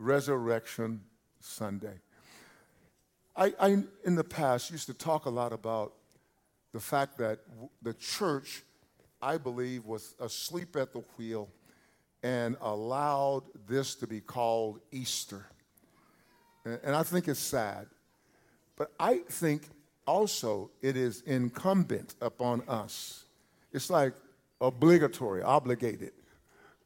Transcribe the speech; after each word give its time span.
Resurrection 0.00 1.02
Sunday. 1.40 2.00
I, 3.36 3.52
I, 3.60 3.68
in 4.04 4.14
the 4.14 4.24
past, 4.24 4.70
used 4.70 4.86
to 4.86 4.94
talk 4.94 5.26
a 5.26 5.30
lot 5.30 5.52
about 5.52 5.92
the 6.72 6.80
fact 6.80 7.18
that 7.18 7.40
the 7.82 7.92
church, 7.94 8.62
I 9.20 9.36
believe, 9.36 9.84
was 9.84 10.14
asleep 10.18 10.74
at 10.76 10.94
the 10.94 11.00
wheel 11.18 11.50
and 12.22 12.56
allowed 12.62 13.42
this 13.68 13.94
to 13.96 14.06
be 14.06 14.20
called 14.20 14.80
Easter. 14.90 15.44
And 16.64 16.96
I 16.96 17.02
think 17.02 17.28
it's 17.28 17.38
sad. 17.38 17.86
But 18.76 18.92
I 18.98 19.18
think 19.28 19.62
also 20.06 20.70
it 20.80 20.96
is 20.96 21.20
incumbent 21.22 22.14
upon 22.22 22.62
us. 22.68 23.24
It's 23.72 23.90
like 23.90 24.14
obligatory, 24.62 25.42
obligated. 25.42 26.12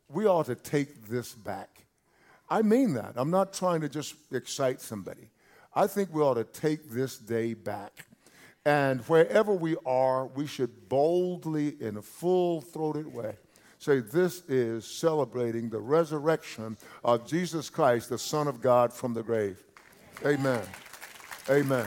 We 0.08 0.26
ought 0.26 0.46
to 0.46 0.56
take 0.56 1.06
this 1.06 1.32
back. 1.32 1.83
I 2.48 2.62
mean 2.62 2.94
that. 2.94 3.14
I'm 3.16 3.30
not 3.30 3.52
trying 3.52 3.80
to 3.80 3.88
just 3.88 4.14
excite 4.32 4.80
somebody. 4.80 5.30
I 5.74 5.86
think 5.86 6.12
we 6.12 6.22
ought 6.22 6.34
to 6.34 6.44
take 6.44 6.90
this 6.90 7.18
day 7.18 7.54
back. 7.54 8.06
And 8.66 9.00
wherever 9.02 9.52
we 9.52 9.76
are, 9.84 10.26
we 10.26 10.46
should 10.46 10.88
boldly, 10.88 11.76
in 11.80 11.96
a 11.96 12.02
full 12.02 12.60
throated 12.62 13.12
way, 13.12 13.36
say, 13.78 14.00
This 14.00 14.42
is 14.48 14.86
celebrating 14.86 15.68
the 15.68 15.80
resurrection 15.80 16.78
of 17.02 17.26
Jesus 17.26 17.68
Christ, 17.68 18.08
the 18.08 18.18
Son 18.18 18.48
of 18.48 18.62
God, 18.62 18.92
from 18.92 19.12
the 19.12 19.22
grave. 19.22 19.62
Amen. 20.24 20.62
Amen. 21.50 21.86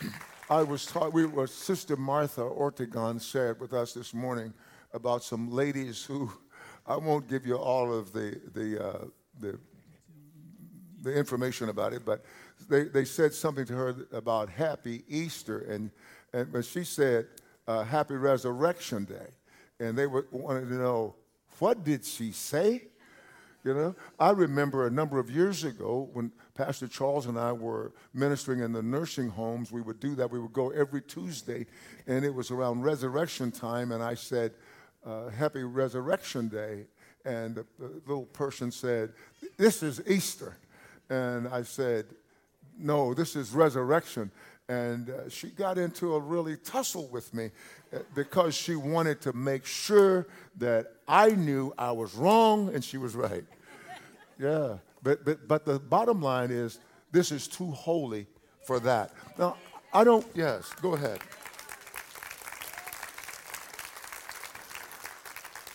I 0.50 0.62
was 0.62 0.86
taught, 0.86 1.12
we 1.12 1.26
were, 1.26 1.48
Sister 1.48 1.96
Martha 1.96 2.42
Ortegon 2.42 3.20
shared 3.20 3.60
with 3.60 3.72
us 3.72 3.94
this 3.94 4.14
morning 4.14 4.52
about 4.92 5.24
some 5.24 5.50
ladies 5.50 6.04
who, 6.04 6.30
I 6.86 6.96
won't 6.96 7.28
give 7.28 7.46
you 7.46 7.56
all 7.56 7.92
of 7.92 8.12
the, 8.12 8.40
the, 8.54 8.84
uh, 8.84 9.04
the, 9.38 9.58
the 11.02 11.14
information 11.14 11.68
about 11.68 11.92
it, 11.92 12.04
but 12.04 12.24
they, 12.68 12.84
they 12.84 13.04
said 13.04 13.32
something 13.32 13.64
to 13.66 13.72
her 13.74 13.96
about 14.12 14.48
Happy 14.48 15.04
Easter. 15.08 15.60
And, 15.60 15.90
and 16.32 16.52
when 16.52 16.62
she 16.62 16.84
said 16.84 17.26
uh, 17.66 17.84
Happy 17.84 18.14
Resurrection 18.14 19.04
Day, 19.04 19.28
and 19.78 19.96
they 19.96 20.06
were, 20.06 20.26
wanted 20.30 20.68
to 20.68 20.74
know, 20.74 21.14
what 21.58 21.84
did 21.84 22.04
she 22.04 22.32
say? 22.32 22.84
You 23.64 23.74
know, 23.74 23.94
I 24.18 24.30
remember 24.30 24.86
a 24.86 24.90
number 24.90 25.18
of 25.18 25.30
years 25.30 25.64
ago 25.64 26.08
when 26.14 26.32
Pastor 26.54 26.88
Charles 26.88 27.26
and 27.26 27.38
I 27.38 27.52
were 27.52 27.92
ministering 28.14 28.60
in 28.60 28.72
the 28.72 28.82
nursing 28.82 29.28
homes. 29.28 29.70
We 29.70 29.82
would 29.82 30.00
do 30.00 30.14
that. 30.14 30.30
We 30.30 30.38
would 30.38 30.54
go 30.54 30.70
every 30.70 31.02
Tuesday, 31.02 31.66
and 32.06 32.24
it 32.24 32.34
was 32.34 32.50
around 32.50 32.82
resurrection 32.82 33.50
time. 33.50 33.92
And 33.92 34.02
I 34.02 34.14
said, 34.14 34.52
uh, 35.04 35.28
"Happy 35.28 35.62
Resurrection 35.62 36.48
Day," 36.48 36.86
and 37.24 37.54
the, 37.54 37.66
the 37.78 37.88
little 38.06 38.26
person 38.26 38.70
said, 38.70 39.12
"This 39.56 39.82
is 39.82 40.02
Easter," 40.06 40.56
and 41.08 41.48
I 41.48 41.62
said, 41.62 42.06
"No, 42.78 43.14
this 43.14 43.36
is 43.36 43.52
resurrection." 43.52 44.30
And 44.70 45.10
uh, 45.10 45.28
she 45.28 45.48
got 45.48 45.78
into 45.78 46.14
a 46.14 46.20
really 46.20 46.56
tussle 46.56 47.08
with 47.08 47.34
me 47.34 47.50
uh, 47.92 47.98
because 48.14 48.54
she 48.54 48.76
wanted 48.76 49.20
to 49.22 49.32
make 49.32 49.66
sure 49.66 50.28
that 50.58 50.92
I 51.08 51.30
knew 51.30 51.74
I 51.76 51.90
was 51.90 52.14
wrong 52.14 52.72
and 52.72 52.84
she 52.84 52.96
was 52.96 53.14
right. 53.14 53.44
Yeah. 54.38 54.78
But, 55.02 55.24
but, 55.24 55.46
but 55.46 55.66
the 55.66 55.78
bottom 55.78 56.22
line 56.22 56.50
is 56.50 56.78
this 57.12 57.30
is 57.30 57.46
too 57.46 57.70
holy 57.72 58.26
for 58.64 58.80
that. 58.80 59.12
Now, 59.38 59.56
I 59.92 60.04
don't, 60.04 60.26
yes, 60.34 60.72
go 60.80 60.94
ahead. 60.94 61.20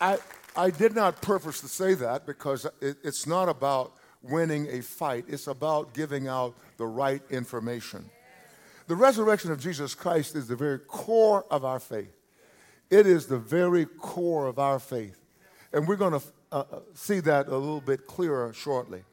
I, 0.06 0.18
I 0.56 0.70
did 0.70 0.94
not 0.94 1.20
purpose 1.22 1.62
to 1.62 1.68
say 1.68 1.96
that 1.96 2.28
because 2.28 2.66
it, 2.80 2.98
it's 3.04 3.26
not 3.26 3.50
about 3.50 3.94
winning 4.22 4.68
a 4.70 4.82
fight, 4.82 5.26
it's 5.28 5.48
about 5.48 5.96
giving 5.96 6.28
out 6.28 6.56
the 6.78 6.86
right 6.86 7.24
information. 7.32 8.06
The 8.88 8.96
resurrection 8.96 9.52
of 9.52 9.60
Jesus 9.60 9.96
Christ 9.96 10.36
is 10.36 10.48
the 10.48 10.56
very 10.56 10.78
core 10.78 11.44
of 11.50 11.66
our 11.66 11.80
faith. 11.80 12.16
It 12.92 13.08
is 13.08 13.26
the 13.26 13.40
very 13.40 13.86
core 13.86 14.46
of 14.46 14.60
our 14.60 14.78
faith. 14.78 15.20
And 15.74 15.88
we're 15.88 15.96
going 15.96 16.20
to 16.20 16.28
uh, 16.52 16.64
uh, 16.72 16.80
see 16.94 17.20
that 17.22 17.48
a 17.48 17.58
little 17.58 17.82
bit 17.82 18.06
clearer 18.06 18.54
shortly. 18.54 19.04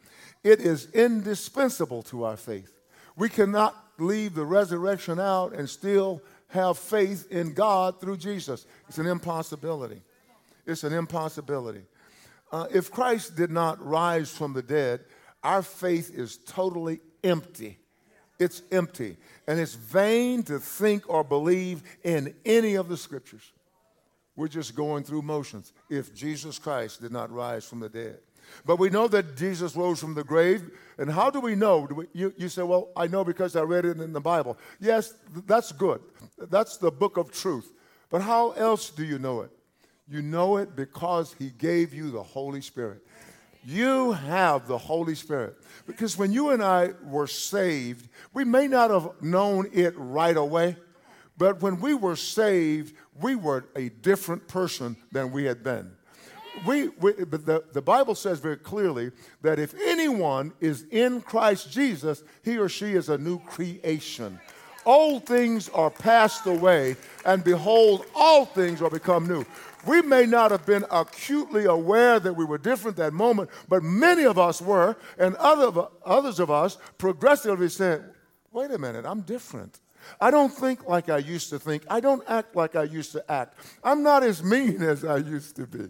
It 0.44 0.60
is 0.60 0.91
indispensable 0.92 2.02
to 2.04 2.25
our 2.25 2.36
faith. 2.36 2.70
We 3.16 3.31
cannot 3.31 3.75
leave 3.98 4.34
the 4.34 4.44
resurrection 4.44 5.19
out 5.19 5.54
and 5.54 5.69
still 5.70 6.20
have 6.48 6.76
faith 6.76 7.32
in 7.32 7.54
God 7.54 7.98
through 7.98 8.19
Jesus. 8.19 8.66
It's 8.88 8.98
an 8.98 9.06
impossibility. 9.06 10.02
It's 10.67 10.84
an 10.84 10.93
impossibility. 10.93 11.83
Uh, 12.50 12.67
if 12.73 12.91
Christ 12.91 13.37
did 13.37 13.50
not 13.50 13.84
rise 13.84 14.31
from 14.31 14.53
the 14.53 14.62
dead, 14.62 15.00
our 15.43 15.62
faith 15.62 16.12
is 16.15 16.39
totally 16.47 17.00
empty. 17.25 17.78
It's 18.39 18.62
empty. 18.71 19.17
And 19.47 19.59
it's 19.59 19.75
vain 19.75 20.43
to 20.45 20.59
think 20.59 21.09
or 21.09 21.25
believe 21.25 21.83
in 22.05 22.34
any 22.45 22.75
of 22.75 22.89
the 22.89 22.97
scriptures. 22.97 23.53
We're 24.37 24.49
just 24.49 24.75
going 24.75 25.05
through 25.05 25.23
motions 25.23 25.73
if 25.91 26.15
Jesus 26.15 26.59
Christ 26.59 27.00
did 27.00 27.12
not 27.12 27.31
rise 27.31 27.65
from 27.65 27.81
the 27.81 27.89
dead. 27.89 28.19
But 28.67 28.79
we 28.79 28.91
know 28.91 29.09
that 29.09 29.37
Jesus 29.37 29.77
rose 29.77 30.00
from 30.00 30.15
the 30.15 30.25
grave. 30.25 30.71
And 30.99 31.11
how 31.11 31.31
do 31.31 31.41
we 31.41 31.55
know? 31.55 31.87
Do 31.87 31.94
we, 31.94 32.06
you, 32.12 32.34
you 32.37 32.49
say, 32.49 32.62
well, 32.62 32.89
I 32.97 33.06
know 33.06 33.25
because 33.25 33.56
I 33.56 33.62
read 33.62 33.84
it 33.84 34.00
in 34.00 34.12
the 34.12 34.21
Bible. 34.21 34.59
Yes, 34.81 35.15
that's 35.47 35.73
good. 35.73 36.00
That's 36.39 36.77
the 36.77 36.91
book 36.91 37.17
of 37.17 37.31
truth. 37.31 37.73
But 38.11 38.23
how 38.23 38.50
else 38.53 38.91
do 38.91 39.05
you 39.05 39.19
know 39.19 39.43
it? 39.43 39.50
You 40.12 40.21
know 40.21 40.59
it 40.59 40.77
because 40.77 41.34
he 41.39 41.49
gave 41.56 41.95
you 41.95 42.11
the 42.11 42.23
Holy 42.23 42.61
Spirit. 42.61 43.00
You 43.65 44.12
have 44.12 44.69
the 44.69 44.77
Holy 44.77 45.15
Spirit. 45.15 45.56
Because 45.87 46.19
when 46.19 46.33
you 46.33 46.50
and 46.50 46.62
I 46.62 46.91
were 47.03 47.27
saved, 47.27 48.11
we 48.34 48.45
may 48.45 48.67
not 48.67 48.91
have 48.91 49.23
known 49.23 49.71
it 49.73 49.95
right 49.97 50.37
away, 50.37 50.77
but 51.39 51.62
when 51.62 51.81
we 51.81 51.95
were 51.95 52.17
saved, 52.17 52.95
we 53.23 53.37
were 53.37 53.65
a 53.75 53.89
different 53.89 54.47
person 54.49 54.97
than 55.12 55.33
we 55.33 55.45
had 55.45 55.65
been. 55.65 55.91
We, 56.67 56.89
we 56.89 57.12
the, 57.12 57.65
the 57.73 57.81
Bible 57.81 58.15
says 58.15 58.39
very 58.39 58.59
clearly 58.59 59.12
that 59.41 59.59
if 59.59 59.75
anyone 59.87 60.53
is 60.61 60.84
in 60.91 61.23
Christ 61.23 61.73
Jesus, 61.73 62.23
he 62.44 62.59
or 62.59 62.69
she 62.69 62.93
is 62.93 63.09
a 63.09 63.17
new 63.17 63.39
creation. 63.39 64.39
Old 64.84 65.27
things 65.27 65.69
are 65.69 65.91
passed 65.91 66.47
away, 66.47 66.97
and 67.25 67.44
behold, 67.44 68.05
all 68.15 68.44
things 68.44 68.83
are 68.83 68.91
become 68.91 69.27
new. 69.27 69.47
We 69.87 70.03
may 70.03 70.26
not 70.26 70.50
have 70.50 70.65
been 70.65 70.84
acutely 70.91 71.65
aware 71.65 72.20
that 72.20 72.34
we 72.34 72.44
were 72.44 72.59
different 72.59 72.97
that 72.98 73.12
moment, 73.12 73.50
but 73.69 73.82
many 73.82 74.25
of 74.25 74.38
us 74.38 74.62
were, 74.62 74.97
and 75.19 75.34
other, 75.37 75.88
others 76.04 76.38
of 76.38 76.50
us 76.50 76.78
progressively 76.98 77.69
said, 77.69 78.04
wait 78.53 78.70
a 78.70 78.78
minute, 78.78 79.04
I'm 79.04 79.22
different. 79.22 79.81
I 80.20 80.31
don't 80.31 80.50
think 80.50 80.87
like 80.88 81.09
I 81.09 81.19
used 81.19 81.50
to 81.50 81.59
think. 81.59 81.84
I 81.88 82.00
don't 82.00 82.22
act 82.28 82.56
like 82.56 82.76
I 82.76 82.84
used 82.84 83.12
to 83.12 83.31
act. 83.31 83.59
I'm 83.82 84.03
not 84.03 84.22
as 84.22 84.43
mean 84.43 84.82
as 84.82 85.04
I 85.04 85.19
used 85.19 85.56
to 85.56 85.66
be. 85.66 85.88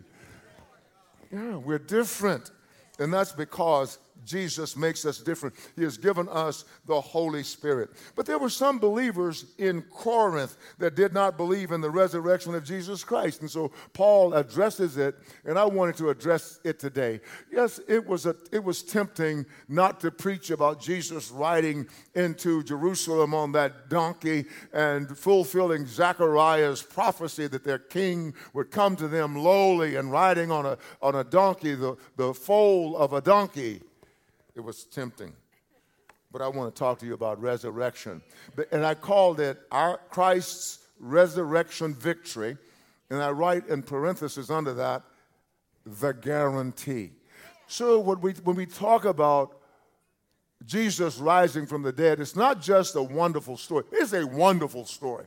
Yeah, 1.31 1.57
we're 1.57 1.79
different. 1.79 2.51
And 2.99 3.13
that's 3.13 3.33
because 3.33 3.99
Jesus 4.25 4.77
makes 4.77 5.05
us 5.05 5.19
different. 5.19 5.55
He 5.77 5.83
has 5.83 5.97
given 5.97 6.29
us 6.29 6.65
the 6.87 7.01
Holy 7.01 7.43
Spirit. 7.43 7.91
But 8.15 8.27
there 8.27 8.39
were 8.39 8.51
some 8.51 8.79
believers 8.79 9.47
in 9.59 9.83
Corinth 9.83 10.57
that 10.79 10.95
did 10.95 11.13
not 11.13 11.37
believe 11.37 11.73
in 11.73 11.81
the 11.81 11.91
resurrection 11.91 12.55
of 12.55 12.65
Jesus 12.65 13.05
Christ. 13.05 13.41
And 13.41 13.51
so 13.51 13.73
Paul 13.93 14.35
addresses 14.35 14.97
it, 14.97 15.17
and 15.45 15.59
I 15.59 15.65
wanted 15.65 15.97
to 15.97 16.11
address 16.11 16.61
it 16.65 16.79
today. 16.79 17.21
Yes, 17.51 17.81
it 17.89 18.07
was, 18.07 18.27
a, 18.27 18.37
it 18.51 18.63
was 18.63 18.83
tempting 18.83 19.47
not 19.69 20.01
to 20.01 20.11
preach 20.11 20.51
about 20.51 20.81
Jesus 20.81 21.31
riding 21.31 21.87
into 22.15 22.63
Jerusalem 22.63 23.35
on 23.35 23.53
that 23.53 23.89
donkey 23.89 24.47
and 24.73 25.17
fulfilling 25.17 25.87
Zechariah's 25.87 26.83
prophecy 26.83 27.47
that 27.47 27.65
their 27.65 27.79
king 27.79 28.35
would 28.53 28.71
come 28.71 28.97
to 28.97 29.09
them 29.09 29.37
lowly 29.37 29.97
and 29.97 30.11
riding 30.11 30.51
on 30.51 30.67
a, 30.67 30.79
on 31.01 31.15
a 31.15 31.25
donkey, 31.25 31.75
the, 31.75 31.97
the 32.17 32.35
foal 32.35 32.97
of 32.97 33.13
a 33.13 33.21
donkey. 33.21 33.81
It 34.55 34.61
was 34.61 34.85
tempting. 34.85 35.33
But 36.31 36.43
I 36.43 36.49
want 36.49 36.75
to 36.75 36.79
talk 36.79 36.99
to 37.01 37.07
you 37.07 37.15
about 37.15 37.41
resurrection. 37.41 38.23
And 38.71 38.85
I 38.85 38.95
called 38.95 39.41
it 39.41 39.61
our 39.71 39.99
Christ's 40.09 40.79
resurrection 40.99 41.95
victory. 41.95 42.57
And 43.11 43.23
I 43.23 43.31
write 43.31 43.69
in 43.69 43.83
parentheses 43.83 44.51
under 44.51 44.73
that, 44.75 45.03
the 45.85 46.13
guarantee. 46.13 47.11
So 47.67 48.01
when 48.01 48.21
we, 48.21 48.33
when 48.45 48.57
we 48.57 48.67
talk 48.67 49.05
about 49.05 49.59
Jesus 50.65 51.19
rising 51.19 51.67
from 51.67 51.83
the 51.83 51.93
dead, 51.93 52.21
it's 52.21 52.37
not 52.37 52.63
just 52.63 52.97
a 52.97 53.03
wonderful 53.03 53.57
story. 53.57 53.85
It's 53.93 54.13
a 54.13 54.27
wonderful 54.27 54.85
story. 54.87 55.27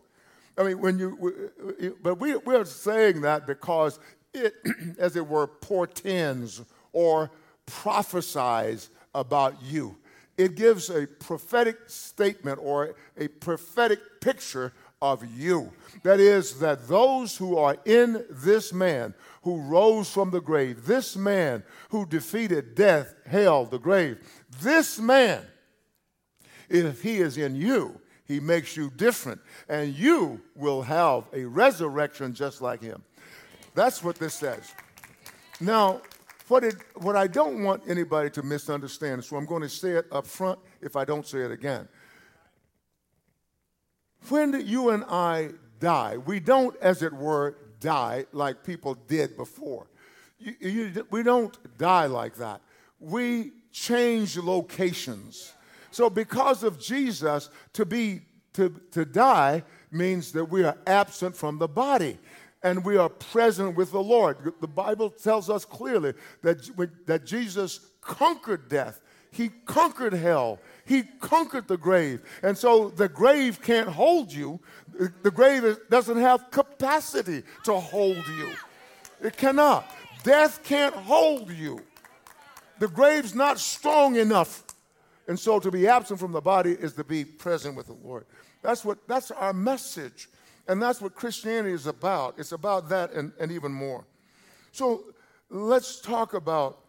I 0.57 0.63
mean, 0.63 0.79
when 0.79 0.97
you, 0.97 1.97
but 2.01 2.19
we, 2.19 2.35
we're 2.37 2.65
saying 2.65 3.21
that 3.21 3.45
because 3.45 3.99
it, 4.33 4.53
as 4.97 5.15
it 5.15 5.27
were, 5.27 5.47
portends 5.47 6.61
or 6.93 7.29
prophesies 7.65 8.89
about 9.15 9.61
you. 9.63 9.97
It 10.37 10.55
gives 10.55 10.89
a 10.89 11.07
prophetic 11.07 11.77
statement 11.87 12.59
or 12.61 12.95
a 13.17 13.27
prophetic 13.27 14.19
picture 14.19 14.73
of 15.01 15.25
you. 15.37 15.71
That 16.03 16.19
is, 16.19 16.59
that 16.59 16.87
those 16.87 17.37
who 17.37 17.57
are 17.57 17.77
in 17.85 18.25
this 18.29 18.73
man 18.73 19.13
who 19.43 19.61
rose 19.61 20.11
from 20.11 20.31
the 20.31 20.41
grave, 20.41 20.85
this 20.85 21.15
man 21.15 21.63
who 21.89 22.05
defeated 22.05 22.75
death, 22.75 23.13
hell, 23.25 23.65
the 23.65 23.77
grave, 23.77 24.17
this 24.61 24.99
man, 24.99 25.41
if 26.69 27.01
he 27.01 27.17
is 27.17 27.37
in 27.37 27.55
you, 27.55 28.01
he 28.25 28.39
makes 28.39 28.75
you 28.75 28.91
different, 28.95 29.39
and 29.69 29.93
you 29.93 30.41
will 30.55 30.81
have 30.81 31.25
a 31.31 31.45
resurrection 31.45 32.33
just 32.33 32.61
like 32.61 32.81
him. 32.81 33.03
That's 33.75 34.03
what 34.03 34.15
this 34.15 34.33
says. 34.33 34.73
Now, 35.59 36.01
what, 36.47 36.63
it, 36.63 36.75
what 36.95 37.15
I 37.15 37.27
don't 37.27 37.63
want 37.63 37.83
anybody 37.87 38.29
to 38.31 38.43
misunderstand, 38.43 39.23
so 39.23 39.35
I'm 39.35 39.45
going 39.45 39.61
to 39.61 39.69
say 39.69 39.91
it 39.91 40.05
up 40.11 40.27
front 40.27 40.59
if 40.81 40.95
I 40.95 41.05
don't 41.05 41.25
say 41.25 41.39
it 41.39 41.51
again. 41.51 41.87
When 44.29 44.65
you 44.65 44.89
and 44.89 45.03
I 45.05 45.51
die, 45.79 46.17
we 46.17 46.39
don't, 46.39 46.75
as 46.81 47.01
it 47.01 47.13
were, 47.13 47.57
die 47.79 48.25
like 48.31 48.63
people 48.63 48.95
did 49.07 49.37
before. 49.37 49.87
You, 50.39 50.55
you, 50.59 51.07
we 51.11 51.23
don't 51.23 51.55
die 51.77 52.07
like 52.07 52.35
that. 52.37 52.61
We 52.99 53.51
change 53.71 54.37
locations. 54.37 55.53
So, 55.91 56.09
because 56.09 56.63
of 56.63 56.79
Jesus, 56.79 57.49
to 57.73 57.85
be 57.85 58.21
to, 58.55 58.73
to 58.91 59.05
die 59.05 59.63
means 59.91 60.31
that 60.31 60.45
we 60.45 60.63
are 60.63 60.77
absent 60.87 61.35
from 61.35 61.57
the 61.57 61.67
body 61.67 62.17
and 62.65 62.83
we 62.83 62.97
are 62.97 63.09
present 63.09 63.75
with 63.75 63.91
the 63.91 64.01
Lord. 64.01 64.51
The 64.59 64.67
Bible 64.67 65.11
tells 65.11 65.51
us 65.51 65.63
clearly 65.63 66.15
that, 66.41 66.67
that 67.05 67.23
Jesus 67.23 67.79
conquered 68.01 68.67
death, 68.69 69.01
He 69.29 69.49
conquered 69.65 70.13
hell, 70.13 70.59
He 70.83 71.03
conquered 71.21 71.67
the 71.67 71.77
grave. 71.77 72.21
And 72.41 72.57
so 72.57 72.89
the 72.89 73.07
grave 73.07 73.61
can't 73.61 73.87
hold 73.87 74.33
you, 74.33 74.59
the 75.21 75.29
grave 75.29 75.77
doesn't 75.91 76.17
have 76.17 76.49
capacity 76.49 77.43
to 77.65 77.75
hold 77.75 78.25
you. 78.27 78.51
It 79.21 79.37
cannot. 79.37 79.87
Death 80.23 80.63
can't 80.63 80.95
hold 80.95 81.51
you. 81.51 81.79
The 82.79 82.87
grave's 82.87 83.35
not 83.35 83.59
strong 83.59 84.15
enough 84.15 84.63
and 85.27 85.39
so 85.39 85.59
to 85.59 85.71
be 85.71 85.87
absent 85.87 86.19
from 86.19 86.31
the 86.31 86.41
body 86.41 86.71
is 86.71 86.93
to 86.93 87.03
be 87.03 87.25
present 87.25 87.75
with 87.75 87.87
the 87.87 87.97
Lord. 88.03 88.25
That's 88.61 88.83
what 88.85 89.07
that's 89.07 89.31
our 89.31 89.53
message. 89.53 90.29
And 90.67 90.81
that's 90.81 91.01
what 91.01 91.15
Christianity 91.15 91.73
is 91.73 91.87
about. 91.87 92.35
It's 92.37 92.51
about 92.51 92.89
that 92.89 93.13
and, 93.13 93.31
and 93.39 93.51
even 93.51 93.71
more. 93.71 94.05
So 94.71 95.03
let's 95.49 96.01
talk 96.01 96.33
about 96.33 96.79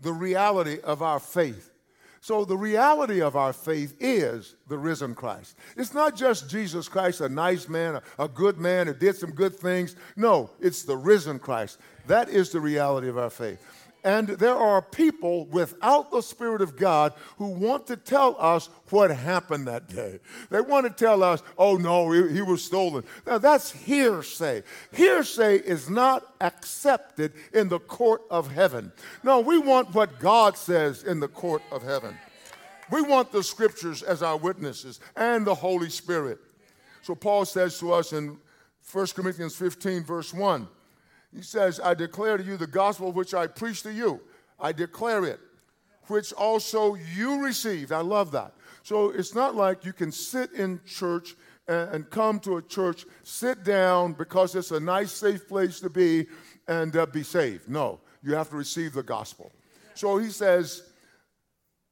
the 0.00 0.12
reality 0.12 0.78
of 0.82 1.02
our 1.02 1.18
faith. 1.18 1.72
So, 2.20 2.44
the 2.44 2.56
reality 2.56 3.22
of 3.22 3.36
our 3.36 3.52
faith 3.52 3.94
is 4.00 4.56
the 4.66 4.76
risen 4.76 5.14
Christ. 5.14 5.56
It's 5.76 5.94
not 5.94 6.16
just 6.16 6.50
Jesus 6.50 6.88
Christ, 6.88 7.20
a 7.20 7.28
nice 7.28 7.68
man, 7.68 7.94
a, 7.94 8.24
a, 8.24 8.28
good 8.28 8.58
man 8.58 8.88
who 8.88 8.94
did 8.94 9.16
some 9.16 9.30
good 9.30 9.54
things. 9.54 9.94
No, 10.16 10.50
it's 10.60 10.82
the 10.82 10.96
risen 10.96 11.38
Christ. 11.38 11.78
That 12.08 12.28
is 12.28 12.50
the 12.50 12.60
reality 12.60 13.08
of 13.08 13.18
our 13.18 13.30
faith. 13.30 13.64
And 14.04 14.28
there 14.28 14.56
are 14.56 14.80
people 14.80 15.46
without 15.46 16.10
the 16.10 16.22
Spirit 16.22 16.62
of 16.62 16.76
God 16.76 17.14
who 17.36 17.48
want 17.48 17.88
to 17.88 17.96
tell 17.96 18.36
us 18.38 18.68
what 18.90 19.10
happened 19.10 19.66
that 19.66 19.88
day. 19.88 20.20
They 20.50 20.60
want 20.60 20.86
to 20.86 21.04
tell 21.04 21.22
us, 21.22 21.42
oh 21.58 21.76
no, 21.76 22.10
he, 22.12 22.34
he, 22.34 22.42
was 22.42 22.62
stolen. 22.62 23.04
Now 23.26 23.38
that's 23.38 23.72
hearsay. 23.72 24.62
Hearsay 24.92 25.58
is 25.58 25.90
not 25.90 26.32
accepted 26.40 27.32
in 27.52 27.68
the 27.68 27.80
court 27.80 28.22
of 28.30 28.52
heaven. 28.52 28.92
No, 29.24 29.40
we 29.40 29.58
want 29.58 29.94
what 29.94 30.20
God 30.20 30.56
says 30.56 31.02
in 31.02 31.18
the 31.18 31.28
court 31.28 31.62
of 31.72 31.82
heaven. 31.82 32.16
We 32.90 33.02
want 33.02 33.32
the 33.32 33.42
scriptures 33.42 34.02
as 34.02 34.22
our 34.22 34.36
witnesses 34.36 35.00
and 35.16 35.46
the 35.46 35.54
Holy 35.54 35.90
Spirit. 35.90 36.38
So 37.02 37.14
Paul 37.14 37.44
says 37.44 37.78
to 37.80 37.92
us 37.92 38.12
in 38.12 38.38
1 38.92 39.06
Corinthians 39.08 39.56
15, 39.56 40.04
verse 40.04 40.32
1. 40.32 40.68
He 41.34 41.42
says, 41.42 41.80
I 41.82 41.94
declare 41.94 42.36
to 42.36 42.42
you 42.42 42.56
the 42.56 42.66
gospel 42.66 43.12
which 43.12 43.34
I 43.34 43.46
preach 43.46 43.82
to 43.82 43.92
you. 43.92 44.20
I 44.58 44.72
declare 44.72 45.24
it, 45.24 45.40
which 46.06 46.32
also 46.32 46.94
you 46.94 47.42
received. 47.44 47.92
I 47.92 48.00
love 48.00 48.32
that. 48.32 48.54
So 48.82 49.10
it's 49.10 49.34
not 49.34 49.54
like 49.54 49.84
you 49.84 49.92
can 49.92 50.10
sit 50.10 50.52
in 50.52 50.80
church 50.86 51.36
and, 51.68 52.08
come 52.08 52.40
to 52.40 52.56
a 52.56 52.62
church, 52.62 53.04
sit 53.22 53.62
down 53.62 54.14
because 54.14 54.54
it's 54.54 54.70
a 54.70 54.80
nice, 54.80 55.12
safe 55.12 55.46
place 55.46 55.80
to 55.80 55.90
be, 55.90 56.26
and 56.66 56.96
uh, 56.96 57.04
be 57.04 57.22
saved. 57.22 57.68
No, 57.68 58.00
you 58.22 58.34
have 58.34 58.48
to 58.50 58.56
receive 58.56 58.94
the 58.94 59.02
gospel. 59.02 59.52
So 59.94 60.16
he 60.16 60.30
says, 60.30 60.84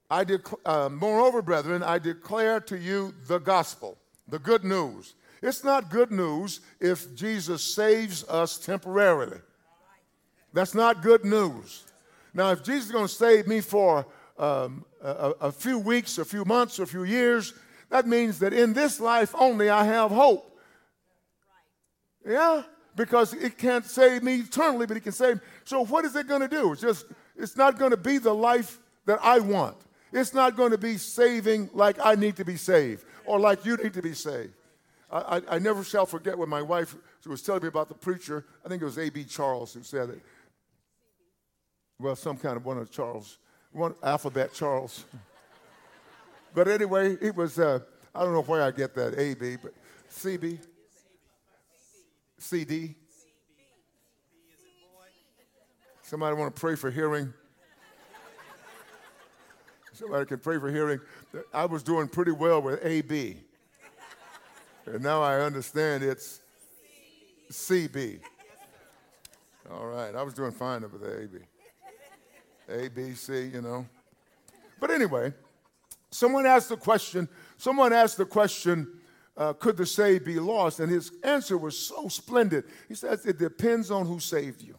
I 0.09 0.25
dec- 0.25 0.55
uh, 0.65 0.88
moreover, 0.88 1.43
brethren, 1.43 1.83
I 1.83 1.99
declare 1.99 2.61
to 2.61 2.79
you 2.79 3.15
the 3.27 3.38
gospel, 3.38 3.99
the 4.29 4.38
good 4.38 4.65
news 4.65 5.15
it's 5.46 5.62
not 5.62 5.90
good 5.90 6.10
news 6.10 6.60
if 6.81 7.14
Jesus 7.14 7.62
saves 7.62 8.25
us 8.25 8.58
temporarily. 8.58 9.38
That's 10.52 10.75
not 10.75 11.02
good 11.02 11.25
news. 11.25 11.84
Now, 12.34 12.50
if 12.50 12.64
Jesus 12.64 12.87
is 12.87 12.93
going 12.93 13.06
to 13.06 13.12
save 13.12 13.46
me 13.46 13.60
for 13.60 14.06
um, 14.38 14.84
a, 15.02 15.32
a 15.43 15.52
few 15.52 15.78
weeks, 15.78 16.19
a 16.19 16.25
few 16.25 16.44
months, 16.44 16.78
a 16.78 16.87
few 16.87 17.04
years, 17.04 17.54
that 17.90 18.06
means 18.06 18.38
that 18.40 18.52
in 18.52 18.72
this 18.72 19.00
life 19.00 19.34
only 19.38 19.70
I 19.70 19.84
have 19.84 20.10
hope. 20.10 20.58
Yeah, 22.26 22.64
because 22.96 23.32
it 23.32 23.56
can't 23.56 23.84
save 23.84 24.22
me 24.22 24.40
eternally, 24.40 24.87
but 24.87 24.96
it 24.96 25.00
can 25.00 25.12
save. 25.12 25.37
Me. 25.37 25.42
So 25.64 25.84
what 25.84 26.04
is 26.04 26.16
it 26.16 26.26
going 26.26 26.40
to 26.40 26.49
do? 26.49 26.72
It's 26.72 26.82
just 26.82 27.06
it's 27.37 27.56
not 27.56 27.78
going 27.78 27.92
to 27.92 27.96
be 27.96 28.19
the 28.19 28.34
life 28.34 28.81
that 29.04 29.20
I 29.22 29.38
want. 29.38 29.76
It's 30.12 30.34
not 30.34 30.56
going 30.56 30.72
to 30.72 30.78
be 30.78 30.96
saving 30.96 31.70
like 31.72 31.99
I 32.04 32.16
need 32.16 32.37
to 32.37 32.44
be 32.44 32.56
saved 32.56 33.04
or 33.25 33.38
like 33.38 33.64
you 33.64 33.76
need 33.76 33.94
to 33.94 34.02
be 34.02 34.14
saved. 34.14 34.54
I, 35.18 35.56
I, 35.56 35.58
never 35.58 35.84
shall 35.84 36.06
forget 36.06 36.36
when 36.36 36.48
my 36.48 36.62
wife 36.62 36.96
was 37.26 37.42
telling 37.42 37.62
me 37.62 37.68
about 37.68 37.88
the 37.88 37.94
preacher. 37.94 38.44
I 38.64 38.68
think 38.68 38.82
it 38.82 38.84
was 38.84 38.98
A.B. 38.98 39.24
Charles 39.24 39.74
who 39.74 39.82
said 39.82 40.10
it. 40.10 40.20
Well, 41.98 42.16
some 42.16 42.36
kind 42.36 42.56
of 42.56 42.64
one 42.64 42.78
of 42.78 42.90
Charles, 42.90 43.38
one 43.72 43.94
alphabet 44.02 44.52
Charles. 44.52 45.04
but 46.54 46.68
anyway, 46.68 47.16
it 47.20 47.34
was, 47.34 47.58
uh, 47.58 47.80
I 48.14 48.24
don't 48.24 48.32
know 48.32 48.42
where 48.42 48.62
I 48.62 48.70
get 48.70 48.94
that 48.94 49.18
A.B., 49.18 49.56
but 49.62 49.72
C.B. 50.08 50.58
C.D. 52.38 52.94
Somebody 56.02 56.36
want 56.36 56.54
to 56.54 56.60
pray 56.60 56.76
for 56.76 56.90
hearing? 56.90 57.32
Somebody 59.92 60.26
can 60.26 60.38
pray 60.38 60.58
for 60.58 60.70
hearing. 60.70 61.00
I 61.54 61.64
was 61.64 61.82
doing 61.82 62.06
pretty 62.06 62.32
well 62.32 62.60
with 62.60 62.84
A.B. 62.84 63.38
And 64.87 65.03
now 65.03 65.21
I 65.21 65.41
understand 65.41 66.05
it's 66.05 66.41
CB. 67.50 68.21
All 69.73 69.87
right, 69.87 70.15
I 70.15 70.23
was 70.23 70.33
doing 70.33 70.53
fine 70.53 70.85
over 70.85 70.97
there, 70.97 71.23
AB. 71.23 71.38
A, 72.69 72.88
B, 72.88 73.15
C, 73.15 73.50
you 73.53 73.62
know. 73.62 73.87
But 74.81 74.90
anyway, 74.90 75.33
someone 76.11 76.47
asked 76.47 76.69
the 76.69 76.76
question, 76.76 77.28
someone 77.57 77.93
asked 77.93 78.16
the 78.16 78.25
question, 78.25 79.00
uh, 79.37 79.52
could 79.55 79.76
the 79.76 79.87
saved 79.87 80.25
be 80.25 80.38
lost? 80.38 80.81
And 80.81 80.90
his 80.90 81.12
answer 81.23 81.59
was 81.59 81.78
so 81.78 82.09
splendid. 82.09 82.64
He 82.88 82.95
says, 82.95 83.26
it 83.26 83.38
depends 83.38 83.90
on 83.90 84.07
who 84.07 84.21
saved 84.21 84.62
you. 84.62 84.76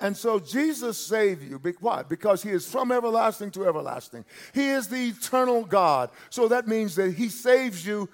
And 0.00 0.16
so 0.16 0.38
Jesus 0.38 0.98
saved 0.98 1.42
you. 1.42 1.60
Why? 1.80 2.02
Because 2.02 2.42
he 2.42 2.50
is 2.50 2.66
from 2.66 2.92
everlasting 2.92 3.50
to 3.52 3.66
everlasting. 3.66 4.24
He 4.52 4.68
is 4.68 4.88
the 4.88 5.08
eternal 5.08 5.64
God. 5.64 6.10
So 6.30 6.48
that 6.48 6.66
means 6.66 6.96
that 6.96 7.14
he 7.14 7.28
saves 7.28 7.86
you 7.86 8.08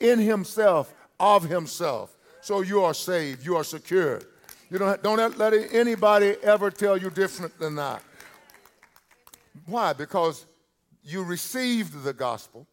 in 0.00 0.18
himself, 0.18 0.94
of 1.18 1.44
himself. 1.44 2.16
So 2.40 2.60
you 2.60 2.82
are 2.82 2.94
saved. 2.94 3.44
You 3.44 3.56
are 3.56 3.64
secured. 3.64 4.24
You 4.70 4.78
don't, 4.78 5.02
don't 5.02 5.38
let 5.38 5.54
anybody 5.72 6.36
ever 6.42 6.70
tell 6.70 6.96
you 6.96 7.10
different 7.10 7.58
than 7.58 7.76
that. 7.76 8.02
Why? 9.66 9.92
Because 9.92 10.44
you 11.02 11.22
received 11.22 12.02
the 12.02 12.12
gospel 12.12 12.66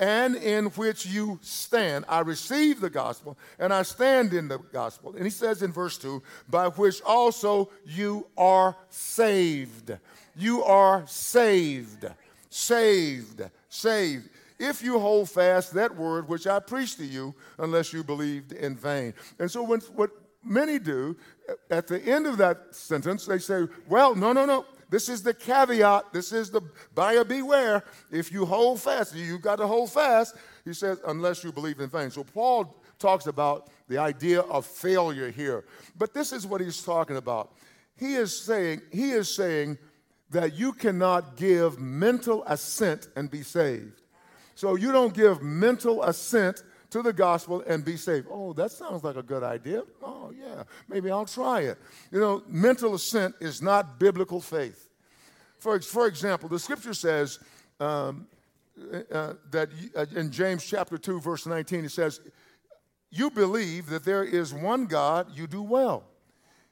and 0.00 0.34
in 0.36 0.66
which 0.66 1.06
you 1.06 1.38
stand. 1.42 2.04
I 2.08 2.20
receive 2.20 2.80
the 2.80 2.90
gospel 2.90 3.38
and 3.58 3.72
I 3.72 3.82
stand 3.82 4.32
in 4.32 4.48
the 4.48 4.58
gospel. 4.58 5.14
And 5.14 5.24
he 5.24 5.30
says 5.30 5.62
in 5.62 5.72
verse 5.72 5.98
2 5.98 6.22
by 6.48 6.68
which 6.68 7.00
also 7.02 7.70
you 7.84 8.26
are 8.36 8.76
saved. 8.88 9.96
You 10.36 10.64
are 10.64 11.06
saved. 11.06 12.06
Saved. 12.50 13.42
Saved. 13.68 14.28
If 14.58 14.82
you 14.82 14.98
hold 14.98 15.30
fast 15.30 15.74
that 15.74 15.94
word 15.94 16.28
which 16.28 16.46
I 16.46 16.60
preached 16.60 16.98
to 16.98 17.04
you, 17.04 17.34
unless 17.58 17.92
you 17.92 18.04
believed 18.04 18.52
in 18.52 18.76
vain. 18.76 19.14
And 19.38 19.50
so, 19.50 19.62
when, 19.64 19.80
what 19.80 20.10
many 20.44 20.78
do 20.78 21.16
at 21.70 21.86
the 21.86 22.00
end 22.00 22.26
of 22.26 22.36
that 22.38 22.74
sentence, 22.74 23.26
they 23.26 23.38
say, 23.38 23.66
Well, 23.88 24.14
no, 24.14 24.32
no, 24.32 24.46
no. 24.46 24.64
This 24.94 25.08
is 25.08 25.24
the 25.24 25.34
caveat. 25.34 26.12
This 26.12 26.30
is 26.30 26.52
the 26.52 26.60
buyer 26.94 27.24
beware. 27.24 27.82
If 28.12 28.30
you 28.30 28.46
hold 28.46 28.80
fast, 28.80 29.12
you 29.12 29.40
got 29.40 29.56
to 29.56 29.66
hold 29.66 29.90
fast. 29.90 30.36
He 30.64 30.72
says, 30.72 31.00
unless 31.04 31.42
you 31.42 31.50
believe 31.50 31.80
in 31.80 31.90
vain. 31.90 32.12
So 32.12 32.22
Paul 32.22 32.80
talks 33.00 33.26
about 33.26 33.70
the 33.88 33.98
idea 33.98 34.42
of 34.42 34.64
failure 34.64 35.32
here. 35.32 35.64
But 35.98 36.14
this 36.14 36.32
is 36.32 36.46
what 36.46 36.60
he's 36.60 36.80
talking 36.80 37.16
about. 37.16 37.56
He 37.96 38.14
is 38.14 38.38
saying, 38.38 38.82
he 38.92 39.10
is 39.10 39.34
saying 39.34 39.78
that 40.30 40.54
you 40.54 40.72
cannot 40.72 41.36
give 41.36 41.80
mental 41.80 42.44
assent 42.46 43.08
and 43.16 43.28
be 43.28 43.42
saved. 43.42 44.00
So 44.54 44.76
you 44.76 44.92
don't 44.92 45.12
give 45.12 45.42
mental 45.42 46.04
assent 46.04 46.62
to 46.90 47.02
the 47.02 47.12
gospel 47.12 47.64
and 47.66 47.84
be 47.84 47.96
saved. 47.96 48.28
Oh, 48.30 48.52
that 48.52 48.70
sounds 48.70 49.02
like 49.02 49.16
a 49.16 49.24
good 49.24 49.42
idea. 49.42 49.82
Oh, 50.04 50.32
yeah, 50.38 50.62
maybe 50.88 51.10
I'll 51.10 51.26
try 51.26 51.62
it. 51.62 51.78
You 52.12 52.20
know, 52.20 52.44
mental 52.46 52.94
assent 52.94 53.34
is 53.40 53.60
not 53.60 53.98
biblical 53.98 54.40
faith. 54.40 54.83
For, 55.64 55.80
for 55.80 56.06
example, 56.06 56.50
the 56.50 56.58
scripture 56.58 56.92
says 56.92 57.38
um, 57.80 58.26
uh, 59.10 59.32
that 59.50 59.70
uh, 59.96 60.04
in 60.14 60.30
James 60.30 60.62
chapter 60.62 60.98
2, 60.98 61.22
verse 61.22 61.46
19, 61.46 61.86
it 61.86 61.90
says, 61.90 62.20
You 63.10 63.30
believe 63.30 63.86
that 63.86 64.04
there 64.04 64.24
is 64.24 64.52
one 64.52 64.84
God, 64.84 65.28
you 65.34 65.46
do 65.46 65.62
well. 65.62 66.04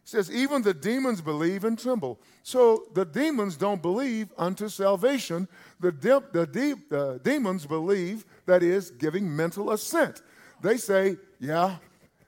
It 0.02 0.10
says, 0.10 0.30
Even 0.30 0.60
the 0.60 0.74
demons 0.74 1.22
believe 1.22 1.64
and 1.64 1.78
tremble. 1.78 2.20
So 2.42 2.84
the 2.92 3.06
demons 3.06 3.56
don't 3.56 3.80
believe 3.80 4.28
unto 4.36 4.68
salvation. 4.68 5.48
The, 5.80 5.92
de- 5.92 6.24
the, 6.30 6.46
de- 6.46 6.82
the 6.90 7.18
demons 7.24 7.64
believe 7.64 8.26
that 8.44 8.62
is 8.62 8.90
giving 8.90 9.34
mental 9.34 9.70
assent. 9.70 10.20
They 10.62 10.76
say, 10.76 11.16
yeah, 11.40 11.76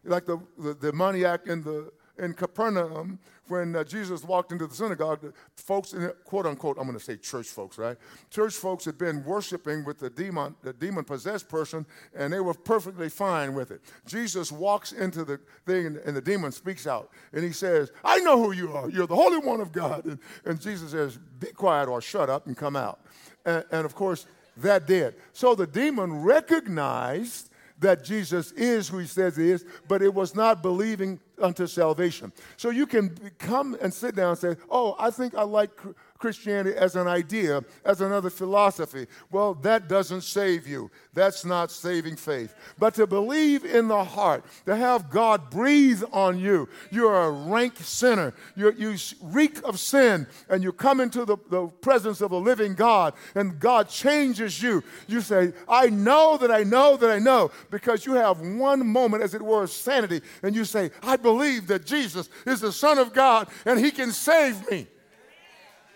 like 0.02 0.24
the, 0.24 0.38
the, 0.56 0.72
the 0.72 0.92
demoniac 0.92 1.46
in, 1.46 1.62
the, 1.62 1.92
in 2.18 2.32
Capernaum 2.32 3.18
when 3.48 3.76
uh, 3.76 3.84
Jesus 3.84 4.24
walked 4.24 4.52
into 4.52 4.66
the 4.66 4.74
synagogue, 4.74 5.32
folks, 5.56 5.92
in 5.92 6.10
quote 6.24 6.46
unquote, 6.46 6.76
I'm 6.78 6.84
going 6.84 6.98
to 6.98 7.04
say 7.04 7.16
church 7.16 7.48
folks, 7.48 7.78
right? 7.78 7.96
Church 8.30 8.54
folks 8.54 8.84
had 8.84 8.98
been 8.98 9.24
worshiping 9.24 9.84
with 9.84 9.98
the 9.98 10.10
demon, 10.10 10.54
the 10.62 10.72
demon 10.72 11.04
possessed 11.04 11.48
person, 11.48 11.86
and 12.14 12.32
they 12.32 12.40
were 12.40 12.54
perfectly 12.54 13.08
fine 13.08 13.54
with 13.54 13.70
it. 13.70 13.80
Jesus 14.06 14.50
walks 14.50 14.92
into 14.92 15.24
the 15.24 15.38
thing, 15.66 15.86
and, 15.86 15.96
and 15.98 16.16
the 16.16 16.22
demon 16.22 16.52
speaks 16.52 16.86
out, 16.86 17.10
and 17.32 17.44
he 17.44 17.52
says, 17.52 17.92
I 18.04 18.18
know 18.20 18.42
who 18.42 18.52
you 18.52 18.72
are. 18.72 18.88
You're 18.88 19.06
the 19.06 19.16
Holy 19.16 19.38
One 19.38 19.60
of 19.60 19.72
God. 19.72 20.04
And, 20.04 20.18
and 20.44 20.60
Jesus 20.60 20.92
says, 20.92 21.18
Be 21.38 21.48
quiet 21.48 21.88
or 21.88 22.00
shut 22.00 22.30
up 22.30 22.46
and 22.46 22.56
come 22.56 22.76
out. 22.76 23.00
And, 23.44 23.64
and 23.70 23.84
of 23.84 23.94
course, 23.94 24.26
that 24.58 24.86
did. 24.86 25.16
So 25.32 25.54
the 25.54 25.66
demon 25.66 26.22
recognized 26.22 27.50
that 27.80 28.04
Jesus 28.04 28.52
is 28.52 28.88
who 28.88 28.98
he 28.98 29.06
says 29.06 29.36
he 29.36 29.50
is, 29.50 29.64
but 29.88 30.00
it 30.02 30.14
was 30.14 30.34
not 30.34 30.62
believing 30.62 31.20
unto 31.40 31.66
salvation. 31.66 32.32
So 32.56 32.70
you 32.70 32.86
can 32.86 33.16
come 33.38 33.76
and 33.80 33.92
sit 33.92 34.14
down 34.14 34.30
and 34.30 34.38
say, 34.38 34.56
Oh, 34.70 34.96
I 34.98 35.10
think 35.10 35.34
I 35.34 35.42
like 35.42 35.70
Christianity 36.18 36.76
as 36.76 36.96
an 36.96 37.06
idea, 37.06 37.62
as 37.84 38.00
another 38.00 38.30
philosophy. 38.30 39.06
Well, 39.30 39.54
that 39.56 39.88
doesn't 39.88 40.22
save 40.22 40.66
you. 40.66 40.90
That's 41.12 41.44
not 41.44 41.70
saving 41.70 42.16
faith. 42.16 42.54
But 42.78 42.94
to 42.94 43.06
believe 43.06 43.64
in 43.64 43.88
the 43.88 44.04
heart, 44.04 44.44
to 44.66 44.76
have 44.76 45.10
God 45.10 45.50
breathe 45.50 46.02
on 46.12 46.38
you, 46.38 46.68
you're 46.90 47.24
a 47.24 47.30
rank 47.30 47.74
sinner. 47.78 48.32
You're, 48.56 48.72
you 48.72 48.96
reek 49.22 49.62
of 49.64 49.78
sin, 49.78 50.26
and 50.48 50.62
you 50.62 50.72
come 50.72 51.00
into 51.00 51.24
the, 51.24 51.36
the 51.50 51.66
presence 51.66 52.20
of 52.20 52.30
a 52.32 52.36
living 52.36 52.74
God, 52.74 53.14
and 53.34 53.58
God 53.58 53.88
changes 53.88 54.62
you. 54.62 54.82
You 55.08 55.20
say, 55.20 55.52
I 55.68 55.90
know 55.90 56.38
that 56.38 56.50
I 56.50 56.62
know 56.62 56.96
that 56.96 57.10
I 57.10 57.18
know, 57.18 57.50
because 57.70 58.06
you 58.06 58.12
have 58.14 58.40
one 58.40 58.86
moment, 58.86 59.22
as 59.22 59.34
it 59.34 59.42
were, 59.42 59.64
of 59.64 59.70
sanity, 59.70 60.20
and 60.42 60.54
you 60.54 60.64
say, 60.64 60.90
I 61.02 61.16
believe 61.16 61.66
that 61.66 61.84
Jesus 61.84 62.28
is 62.46 62.60
the 62.60 62.72
Son 62.72 62.98
of 62.98 63.12
God, 63.12 63.48
and 63.66 63.78
He 63.78 63.90
can 63.90 64.12
save 64.12 64.70
me. 64.70 64.86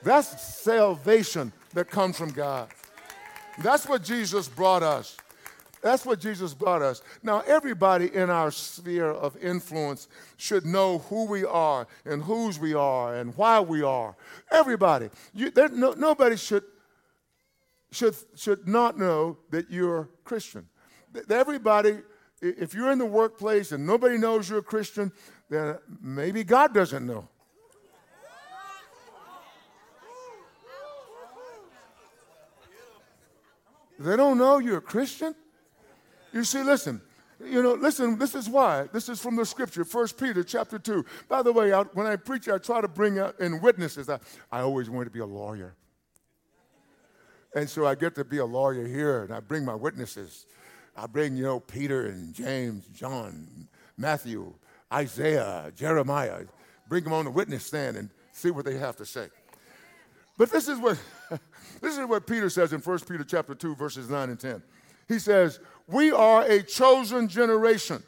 That's 0.03 0.43
salvation 0.43 1.53
that 1.75 1.91
comes 1.91 2.17
from 2.17 2.31
God. 2.31 2.69
That's 3.63 3.87
what 3.89 4.03
Jesus 4.03 4.49
brought 4.49 4.83
us. 4.83 5.17
That's 5.81 6.05
what 6.05 6.21
Jesus 6.21 6.55
brought 6.55 6.83
us. 6.83 7.03
Now, 7.23 7.41
everybody 7.47 8.13
in 8.15 8.31
our 8.31 8.51
sphere 8.51 9.11
of 9.11 9.37
influence 9.37 10.09
should 10.37 10.67
know 10.67 10.99
who 10.99 11.27
we 11.27 11.45
are 11.45 11.87
and 12.05 12.23
whose 12.23 12.59
we 12.59 12.75
are 12.75 13.15
and 13.15 13.37
why 13.37 13.61
we 13.61 13.83
are. 13.83 14.17
Everybody. 14.51 15.11
You, 15.35 15.51
there, 15.51 15.69
no, 15.69 15.93
nobody 15.93 16.37
should, 16.37 16.65
should, 17.93 18.17
should 18.35 18.67
not 18.67 18.99
know 18.99 19.39
that 19.51 19.71
you're 19.71 20.09
Christian. 20.25 20.69
Everybody, 21.31 21.99
if 22.41 22.75
you're 22.75 22.91
in 22.91 22.99
the 22.99 23.07
workplace 23.07 23.71
and 23.73 23.87
nobody 23.87 24.19
knows 24.19 24.51
you're 24.51 24.59
a 24.59 24.63
Christian, 24.63 25.13
then 25.49 25.79
maybe 26.01 26.43
God 26.43 26.75
doesn't 26.75 27.07
know. 27.07 27.29
They 33.99 34.17
don't 34.17 34.39
know 34.39 34.59
you're 34.59 34.79
a 34.79 34.83
Christian. 34.83 35.35
You 36.33 36.45
see, 36.45 36.63
listen, 36.63 37.01
you 37.45 37.63
know, 37.63 37.75
listen, 37.75 38.19
this 38.19 38.35
is 38.35 38.49
why. 38.49 38.89
This 38.93 39.09
is 39.09 39.21
from 39.21 39.37
the 39.37 39.47
scripture, 39.47 39.85
1 39.85 40.09
Peter 40.19 40.43
chapter 40.43 40.79
2. 40.79 41.05
By 41.29 41.43
the 41.43 41.53
way, 41.53 41.73
I, 41.73 41.83
when 41.83 42.07
I 42.07 42.17
preach, 42.17 42.49
I 42.49 42.59
try 42.59 42.81
to 42.81 42.89
bring 42.89 43.19
out 43.19 43.39
in 43.41 43.61
witnesses. 43.61 44.09
I, 44.09 44.19
I 44.51 44.61
always 44.61 44.91
wanted 44.91 45.07
to 45.07 45.11
be 45.11 45.21
a 45.21 45.27
lawyer. 45.27 45.75
And 47.55 47.69
so 47.69 47.87
I 47.87 47.95
get 47.95 48.15
to 48.17 48.25
be 48.25 48.39
a 48.39 48.45
lawyer 48.45 48.87
here, 48.87 49.23
and 49.23 49.33
I 49.33 49.41
bring 49.41 49.65
my 49.65 49.75
witnesses. 49.75 50.47
I 50.97 51.07
bring, 51.07 51.37
you 51.37 51.45
know, 51.45 51.61
Peter 51.61 52.07
and 52.07 52.35
James, 52.35 52.87
John, 52.89 53.69
Matthew, 53.97 54.55
Isaiah, 54.93 55.73
Jeremiah. 55.75 56.45
Bring 56.89 57.05
them 57.05 57.13
on 57.13 57.25
the 57.25 57.31
witness 57.31 57.65
stand 57.65 57.97
and 57.97 58.11
see 58.33 58.51
what 58.51 58.65
they 58.65 58.77
have 58.77 58.97
to 58.97 59.07
say. 59.07 59.29
But 60.39 60.51
this 60.51 60.69
is 60.69 60.79
what 60.79 60.99
this 61.83 61.99
is 61.99 62.07
what 62.07 62.27
Peter 62.27 62.49
says 62.49 62.73
in 62.73 62.81
1 62.81 62.99
Peter 63.01 63.25
chapter 63.25 63.55
2, 63.55 63.75
verses 63.75 64.09
9 64.09 64.31
and 64.31 64.41
10. 64.41 64.63
He 65.07 65.19
says, 65.19 65.61
We 65.87 66.11
are 66.11 66.43
a 66.43 66.63
chosen 66.63 67.29
generation. 67.29 68.03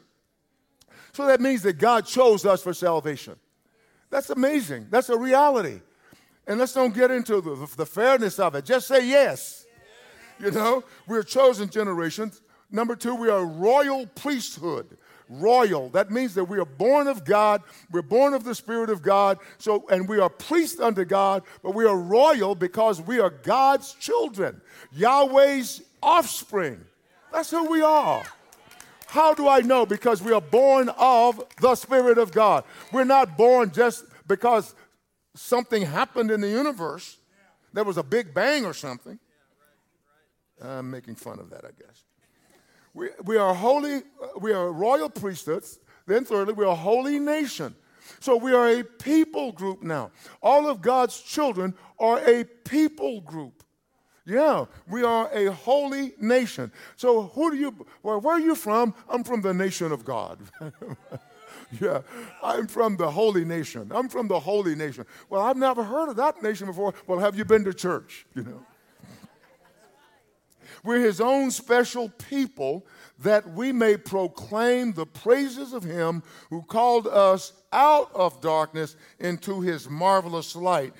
So 1.13 1.27
that 1.27 1.41
means 1.41 1.61
that 1.63 1.73
God 1.73 2.05
chose 2.05 2.45
us 2.45 2.63
for 2.63 2.73
salvation. 2.73 3.35
That's 4.09 4.29
amazing. 4.29 4.87
That's 4.89 5.09
a 5.09 5.17
reality. 5.17 5.81
And 6.47 6.57
let's 6.57 6.73
don't 6.73 6.95
get 6.95 7.11
into 7.11 7.41
the, 7.41 7.69
the 7.77 7.85
fairness 7.85 8.39
of 8.39 8.55
it. 8.55 8.65
Just 8.65 8.87
say 8.87 9.07
yes. 9.07 9.65
You 10.39 10.51
know, 10.51 10.83
we're 11.07 11.19
a 11.19 11.25
chosen 11.25 11.69
generation. 11.69 12.31
Number 12.71 12.95
two, 12.95 13.13
we 13.13 13.29
are 13.29 13.39
a 13.39 13.45
royal 13.45 14.07
priesthood 14.07 14.97
royal. 15.31 15.89
That 15.89 16.11
means 16.11 16.33
that 16.35 16.45
we 16.45 16.59
are 16.59 16.65
born 16.65 17.07
of 17.07 17.23
God, 17.23 17.61
we're 17.91 18.01
born 18.01 18.33
of 18.33 18.43
the 18.43 18.53
Spirit 18.53 18.89
of 18.89 19.01
God, 19.01 19.39
so 19.57 19.85
and 19.89 20.07
we 20.07 20.19
are 20.19 20.29
priests 20.29 20.79
unto 20.79 21.05
God, 21.05 21.43
but 21.63 21.73
we 21.73 21.85
are 21.85 21.97
royal 21.97 22.53
because 22.55 23.01
we 23.01 23.19
are 23.19 23.29
God's 23.29 23.93
children, 23.93 24.61
Yahweh's 24.91 25.81
offspring. 26.03 26.83
That's 27.31 27.49
who 27.49 27.69
we 27.69 27.81
are. 27.81 28.23
How 29.07 29.33
do 29.33 29.47
I 29.47 29.59
know? 29.59 29.85
Because 29.85 30.21
we 30.21 30.31
are 30.31 30.41
born 30.41 30.89
of 30.97 31.43
the 31.59 31.75
Spirit 31.75 32.17
of 32.17 32.31
God. 32.31 32.63
We're 32.91 33.03
not 33.03 33.37
born 33.37 33.71
just 33.71 34.05
because 34.27 34.73
something 35.35 35.81
happened 35.83 36.31
in 36.31 36.41
the 36.41 36.49
universe. 36.49 37.17
There 37.73 37.83
was 37.83 37.97
a 37.97 38.03
big 38.03 38.33
bang 38.33 38.65
or 38.65 38.73
something. 38.73 39.19
I'm 40.61 40.91
making 40.91 41.15
fun 41.15 41.39
of 41.39 41.49
that, 41.49 41.65
I 41.65 41.71
guess. 41.77 42.03
We, 42.93 43.09
we 43.23 43.37
are 43.37 43.53
holy, 43.53 44.01
we 44.39 44.51
are 44.53 44.71
royal 44.71 45.09
priesthoods. 45.09 45.79
Then, 46.05 46.25
thirdly, 46.25 46.53
we 46.53 46.65
are 46.65 46.71
a 46.71 46.75
holy 46.75 47.19
nation. 47.19 47.75
So 48.19 48.35
we 48.35 48.53
are 48.53 48.69
a 48.69 48.83
people 48.83 49.51
group 49.51 49.81
now. 49.81 50.11
All 50.41 50.67
of 50.67 50.81
God's 50.81 51.19
children 51.19 51.73
are 51.99 52.19
a 52.27 52.43
people 52.43 53.21
group. 53.21 53.63
Yeah, 54.25 54.65
we 54.87 55.03
are 55.03 55.29
a 55.33 55.51
holy 55.51 56.13
nation. 56.19 56.71
So 56.95 57.23
who 57.23 57.51
do 57.51 57.57
you, 57.57 57.85
well, 58.03 58.21
where 58.21 58.35
are 58.35 58.39
you 58.39 58.55
from? 58.55 58.93
I'm 59.09 59.23
from 59.23 59.41
the 59.41 59.53
nation 59.53 59.91
of 59.91 60.05
God. 60.05 60.39
yeah, 61.81 62.01
I'm 62.43 62.67
from 62.67 62.97
the 62.97 63.09
holy 63.09 63.43
nation. 63.43 63.91
I'm 63.93 64.09
from 64.09 64.27
the 64.27 64.39
holy 64.39 64.75
nation. 64.75 65.05
Well, 65.29 65.41
I've 65.41 65.57
never 65.57 65.83
heard 65.83 66.09
of 66.09 66.17
that 66.17 66.43
nation 66.43 66.67
before. 66.67 66.93
Well, 67.07 67.19
have 67.19 67.35
you 67.35 67.45
been 67.45 67.63
to 67.65 67.73
church? 67.73 68.27
You 68.35 68.43
know. 68.43 68.65
We're 70.83 70.99
his 70.99 71.21
own 71.21 71.51
special 71.51 72.09
people 72.09 72.85
that 73.19 73.47
we 73.51 73.71
may 73.71 73.97
proclaim 73.97 74.93
the 74.93 75.05
praises 75.05 75.73
of 75.73 75.83
him 75.83 76.23
who 76.49 76.63
called 76.63 77.07
us 77.07 77.53
out 77.71 78.11
of 78.13 78.41
darkness 78.41 78.95
into 79.19 79.61
his 79.61 79.89
marvelous 79.89 80.55
light. 80.55 80.93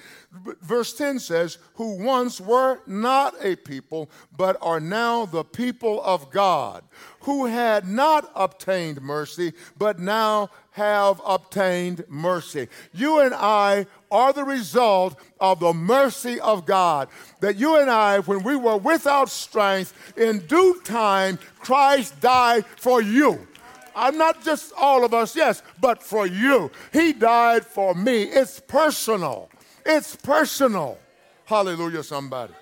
Verse 0.62 0.94
10 0.94 1.20
says, 1.20 1.58
Who 1.76 2.04
once 2.04 2.40
were 2.40 2.80
not 2.86 3.34
a 3.42 3.56
people, 3.56 4.10
but 4.38 4.58
are 4.62 4.80
now 4.80 5.26
the 5.26 5.44
people 5.44 6.02
of 6.04 6.30
God, 6.32 6.84
who 7.22 7.48
had 7.48 7.88
not 7.88 8.32
obtained 8.36 9.02
mercy, 9.02 9.54
but 9.78 10.00
now 10.00 10.50
have 10.72 11.22
obtained 11.26 12.06
mercy. 12.08 12.68
You 12.94 13.20
and 13.20 13.34
I 13.34 13.88
are 14.10 14.34
the 14.34 14.44
result 14.44 15.20
of 15.40 15.60
the 15.60 15.74
mercy 15.74 16.40
of 16.40 16.66
God. 16.66 17.10
That 17.42 17.58
you 17.58 17.78
and 17.78 17.90
I, 17.90 18.20
when 18.20 18.44
we 18.44 18.56
were 18.56 18.78
without 18.78 19.30
strength, 19.30 19.94
in 20.18 20.40
due 20.48 20.82
time, 20.84 21.40
Christ 21.60 22.20
died 22.22 22.66
for 22.78 23.02
you. 23.02 23.48
I'm 23.96 24.18
not 24.18 24.44
just 24.44 24.72
all 24.78 25.04
of 25.04 25.14
us, 25.14 25.36
yes, 25.36 25.62
but 25.82 26.02
for 26.02 26.26
you. 26.26 26.72
He 26.94 27.12
died 27.12 27.66
for 27.66 27.94
me. 27.94 28.24
It's 28.24 28.60
personal. 28.62 29.50
It's 29.86 30.16
personal. 30.16 30.98
Hallelujah, 31.46 32.04
somebody. 32.04 32.54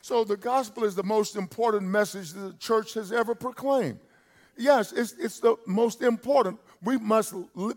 So 0.00 0.24
the 0.24 0.38
gospel 0.38 0.84
is 0.84 0.94
the 0.94 1.02
most 1.02 1.36
important 1.36 1.82
message 1.82 2.32
the 2.32 2.54
church 2.58 2.94
has 2.94 3.12
ever 3.12 3.34
proclaimed. 3.34 3.98
Yes, 4.58 4.92
it's, 4.92 5.12
it's 5.12 5.38
the 5.38 5.56
most 5.66 6.02
important. 6.02 6.58
We 6.82 6.98
must 6.98 7.32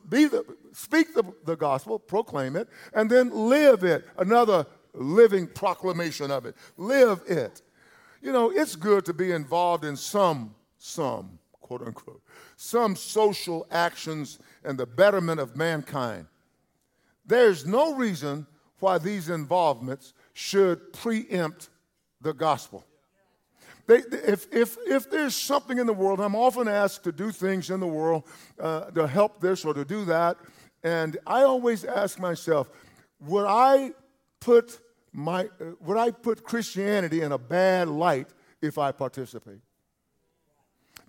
be 0.09 0.25
the, 0.25 0.43
speak 0.73 1.13
the, 1.13 1.23
the 1.45 1.55
gospel, 1.55 2.00
proclaim 2.00 2.55
it, 2.55 2.67
and 2.93 3.09
then 3.09 3.29
live 3.29 3.83
it. 3.83 4.07
Another 4.17 4.65
living 4.93 5.47
proclamation 5.47 6.31
of 6.31 6.45
it. 6.45 6.55
Live 6.77 7.21
it. 7.27 7.61
You 8.21 8.31
know, 8.31 8.51
it's 8.51 8.75
good 8.75 9.05
to 9.05 9.13
be 9.13 9.31
involved 9.31 9.85
in 9.85 9.95
some, 9.95 10.55
some, 10.77 11.39
quote 11.61 11.83
unquote, 11.83 12.21
some 12.57 12.95
social 12.95 13.67
actions 13.71 14.39
and 14.63 14.77
the 14.77 14.85
betterment 14.85 15.39
of 15.39 15.55
mankind. 15.55 16.27
There's 17.25 17.65
no 17.65 17.95
reason 17.95 18.47
why 18.79 18.97
these 18.97 19.29
involvements 19.29 20.13
should 20.33 20.93
preempt 20.93 21.69
the 22.21 22.33
gospel. 22.33 22.85
They, 23.91 24.03
if, 24.25 24.48
if, 24.53 24.77
if 24.88 25.12
there's 25.12 25.36
something 25.36 25.77
in 25.77 25.86
the 25.86 25.91
world, 25.91 26.21
I'm 26.21 26.33
often 26.33 26.69
asked 26.69 27.03
to 27.03 27.12
do 27.12 27.29
things 27.29 27.69
in 27.69 27.81
the 27.81 27.88
world 27.88 28.24
uh, 28.57 28.86
to 28.91 29.05
help 29.05 29.41
this 29.41 29.65
or 29.65 29.74
to 29.74 29.83
do 29.83 30.05
that. 30.05 30.38
And 30.81 31.17
I 31.27 31.41
always 31.41 31.83
ask 31.83 32.17
myself, 32.17 32.69
would 33.19 33.45
I 33.45 33.91
put 34.39 34.79
my, 35.12 35.50
uh, 35.60 35.71
would 35.81 35.98
I 35.98 36.12
put 36.12 36.45
Christianity 36.45 37.21
in 37.21 37.33
a 37.33 37.38
bad 37.38 37.89
light 37.89 38.29
if 38.62 38.77
I 38.77 38.93
participate? 38.93 39.60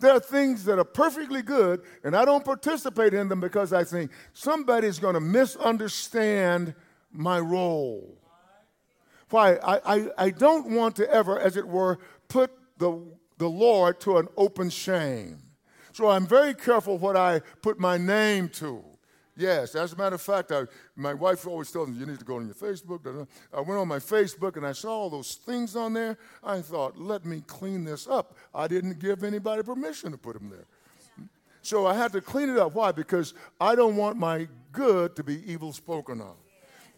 There 0.01 0.11
are 0.11 0.19
things 0.19 0.65
that 0.65 0.77
are 0.77 0.83
perfectly 0.83 1.41
good, 1.41 1.83
and 2.03 2.13
I 2.17 2.25
don't 2.25 2.43
participate 2.43 3.13
in 3.13 3.29
them 3.29 3.39
because 3.39 3.71
I 3.71 3.85
think 3.85 4.11
somebody's 4.33 4.99
going 4.99 5.13
to 5.13 5.21
misunderstand 5.21 6.75
my 7.13 7.39
role. 7.39 8.17
Why? 9.29 9.53
I, 9.53 9.79
I, 9.85 10.07
I 10.17 10.29
don't 10.31 10.71
want 10.71 10.97
to 10.97 11.09
ever, 11.09 11.39
as 11.39 11.55
it 11.55 11.65
were, 11.65 11.99
put 12.27 12.51
the, 12.77 12.99
the 13.37 13.49
Lord 13.49 13.99
to 14.01 14.17
an 14.17 14.27
open 14.37 14.69
shame. 14.69 15.39
So 15.91 16.09
I'm 16.09 16.25
very 16.25 16.53
careful 16.53 16.97
what 16.97 17.15
I 17.15 17.41
put 17.61 17.79
my 17.79 17.97
name 17.97 18.49
to. 18.49 18.83
Yes, 19.35 19.73
as 19.73 19.93
a 19.93 19.95
matter 19.95 20.15
of 20.15 20.21
fact, 20.21 20.51
I, 20.51 20.65
my 20.95 21.13
wife 21.13 21.47
always 21.47 21.71
tells 21.71 21.89
me, 21.89 21.97
you 21.97 22.05
need 22.05 22.19
to 22.19 22.25
go 22.25 22.35
on 22.35 22.45
your 22.45 22.53
Facebook. 22.53 23.27
I 23.51 23.61
went 23.61 23.79
on 23.79 23.87
my 23.87 23.97
Facebook 23.97 24.57
and 24.57 24.65
I 24.65 24.73
saw 24.73 24.91
all 24.91 25.09
those 25.09 25.35
things 25.35 25.75
on 25.75 25.93
there. 25.93 26.17
I 26.43 26.61
thought, 26.61 26.99
let 26.99 27.25
me 27.25 27.41
clean 27.47 27.83
this 27.83 28.07
up. 28.07 28.37
I 28.53 28.67
didn't 28.67 28.99
give 28.99 29.23
anybody 29.23 29.63
permission 29.63 30.11
to 30.11 30.17
put 30.17 30.33
them 30.33 30.49
there. 30.49 30.65
So 31.63 31.87
I 31.87 31.95
had 31.95 32.11
to 32.11 32.21
clean 32.21 32.49
it 32.49 32.57
up. 32.57 32.75
Why? 32.75 32.91
Because 32.91 33.33
I 33.59 33.73
don't 33.73 33.95
want 33.95 34.17
my 34.17 34.47
good 34.71 35.15
to 35.15 35.23
be 35.23 35.41
evil 35.51 35.73
spoken 35.73 36.21
of. 36.21 36.35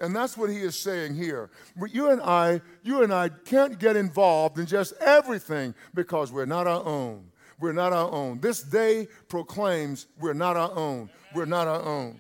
And 0.01 0.15
that's 0.15 0.37
what 0.37 0.49
he 0.49 0.57
is 0.57 0.75
saying 0.75 1.15
here. 1.15 1.49
But 1.77 1.93
You 1.93 2.09
and 2.11 2.21
I, 2.21 2.61
you 2.83 3.03
and 3.03 3.13
I 3.13 3.29
can't 3.29 3.79
get 3.79 3.95
involved 3.95 4.59
in 4.59 4.65
just 4.65 4.93
everything 4.99 5.73
because 5.93 6.31
we're 6.31 6.45
not 6.45 6.67
our 6.67 6.83
own. 6.85 7.31
We're 7.59 7.71
not 7.71 7.93
our 7.93 8.11
own. 8.11 8.39
This 8.41 8.61
day 8.61 9.07
proclaims 9.29 10.07
we're 10.19 10.33
not 10.33 10.57
our 10.57 10.75
own. 10.75 11.09
We're 11.33 11.45
not 11.45 11.67
our 11.67 11.81
own. 11.81 12.19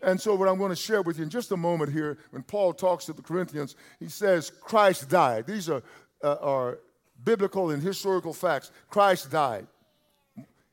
And 0.00 0.20
so, 0.20 0.34
what 0.34 0.48
I'm 0.48 0.58
going 0.58 0.70
to 0.70 0.76
share 0.76 1.02
with 1.02 1.18
you 1.18 1.24
in 1.24 1.30
just 1.30 1.50
a 1.52 1.56
moment 1.56 1.92
here, 1.92 2.18
when 2.30 2.42
Paul 2.42 2.72
talks 2.72 3.06
to 3.06 3.12
the 3.12 3.22
Corinthians, 3.22 3.76
he 3.98 4.08
says, 4.08 4.50
Christ 4.50 5.08
died. 5.08 5.46
These 5.46 5.70
are, 5.70 5.82
uh, 6.22 6.36
are 6.40 6.78
biblical 7.24 7.70
and 7.70 7.82
historical 7.82 8.34
facts. 8.34 8.70
Christ 8.90 9.30
died. 9.30 9.66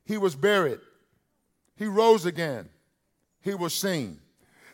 He 0.05 0.17
was 0.17 0.35
buried. 0.35 0.79
He 1.77 1.85
rose 1.85 2.25
again. 2.25 2.69
He 3.41 3.53
was 3.53 3.73
seen. 3.73 4.19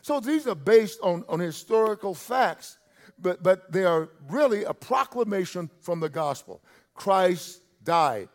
So 0.08 0.20
these 0.20 0.46
are 0.46 0.54
based 0.54 1.00
on, 1.02 1.22
on 1.28 1.38
historical 1.38 2.14
facts, 2.14 2.78
but, 3.18 3.42
but 3.42 3.70
they 3.70 3.84
are 3.84 4.08
really 4.30 4.64
a 4.64 4.72
proclamation 4.72 5.68
from 5.82 6.00
the 6.00 6.08
gospel. 6.08 6.62
Christ 6.94 7.60
died. 7.84 8.30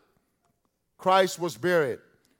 Christ 0.98 1.40
was 1.40 1.56
buried. 1.56 1.98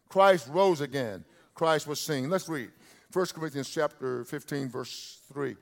Christ 0.09 0.47
rose 0.53 0.81
again. 0.81 1.25
Christ 1.53 1.89
was 1.89 2.01
seen. 2.01 2.31
Let's 2.31 2.49
read 2.49 2.71
1 3.13 3.27
Corinthians 3.35 3.69
chapter 3.69 4.25
15, 4.25 4.69
verse 4.69 5.19
3. 5.33 5.57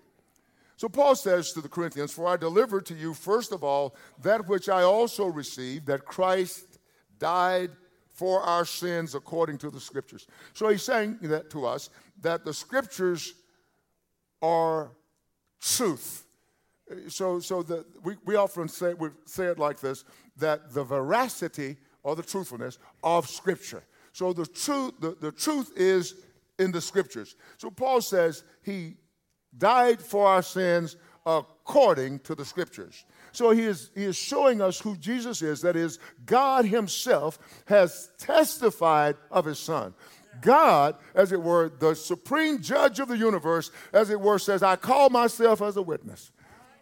So 0.77 0.91
Paul 0.91 1.15
says 1.15 1.53
to 1.53 1.63
the 1.63 1.69
Corinthians, 1.71 2.13
For 2.13 2.29
I 2.29 2.37
delivered 2.37 2.85
to 2.87 2.95
you 2.95 3.15
first 3.15 3.53
of 3.53 3.65
all 3.65 3.97
that 4.23 4.47
which 4.49 4.69
I 4.69 4.83
also 4.83 5.25
received, 5.25 5.87
that 5.87 6.05
Christ 6.05 6.79
died 7.19 7.71
for 8.11 8.43
our 8.43 8.67
sins 8.67 9.15
according 9.15 9.57
to 9.57 9.71
the 9.71 9.81
scriptures. 9.81 10.27
So 10.53 10.69
he's 10.69 10.83
saying 10.83 11.21
that 11.23 11.49
to 11.53 11.65
us 11.65 11.89
that 12.21 12.45
the 12.45 12.53
scriptures 12.53 13.33
are 14.43 14.93
truth. 15.61 16.27
So, 17.09 17.41
so 17.41 17.63
the, 17.63 17.87
we, 18.03 18.17
we 18.25 18.37
often 18.37 18.69
say, 18.69 18.93
we 18.95 19.09
say 19.25 19.47
it 19.47 19.59
like 19.59 19.81
this 19.81 20.05
that 20.37 20.75
the 20.75 20.85
veracity 20.85 21.77
or 22.03 22.17
the 22.17 22.23
truthfulness 22.23 22.79
of 23.03 23.29
Scripture. 23.29 23.85
So 24.13 24.33
the 24.33 24.47
truth, 24.47 24.95
the, 25.01 25.17
the 25.19 25.33
truth 25.33 25.73
is 25.77 26.15
in 26.59 26.73
the 26.73 26.81
Scriptures. 26.81 27.37
So 27.57 27.71
Paul 27.71 28.01
says 28.01 28.45
he 28.63 28.97
died 29.57 30.01
for 30.01 30.27
our 30.27 30.43
sins 30.43 30.97
according 31.25 32.19
to 32.21 32.35
the 32.35 32.45
Scriptures. 32.45 33.05
So 33.33 33.51
he 33.51 33.63
is, 33.63 33.91
he 33.95 34.05
is 34.05 34.17
showing 34.17 34.61
us 34.61 34.79
who 34.79 34.97
Jesus 34.97 35.41
is. 35.41 35.63
That 35.63 35.77
is, 35.77 35.99
God 36.27 36.65
Himself 36.67 37.39
has 37.67 38.11
testified 38.19 39.17
of 39.31 39.47
His 39.47 39.59
Son. 39.59 39.95
God, 40.41 40.97
as 41.15 41.33
it 41.33 41.41
were, 41.41 41.71
the 41.79 41.95
supreme 41.95 42.61
judge 42.61 42.99
of 42.99 43.09
the 43.09 43.17
universe, 43.17 43.71
as 43.93 44.11
it 44.11 44.21
were, 44.21 44.39
says, 44.39 44.63
I 44.63 44.77
call 44.77 45.11
myself 45.11 45.61
as 45.63 45.77
a 45.77 45.83
witness. 45.83 46.31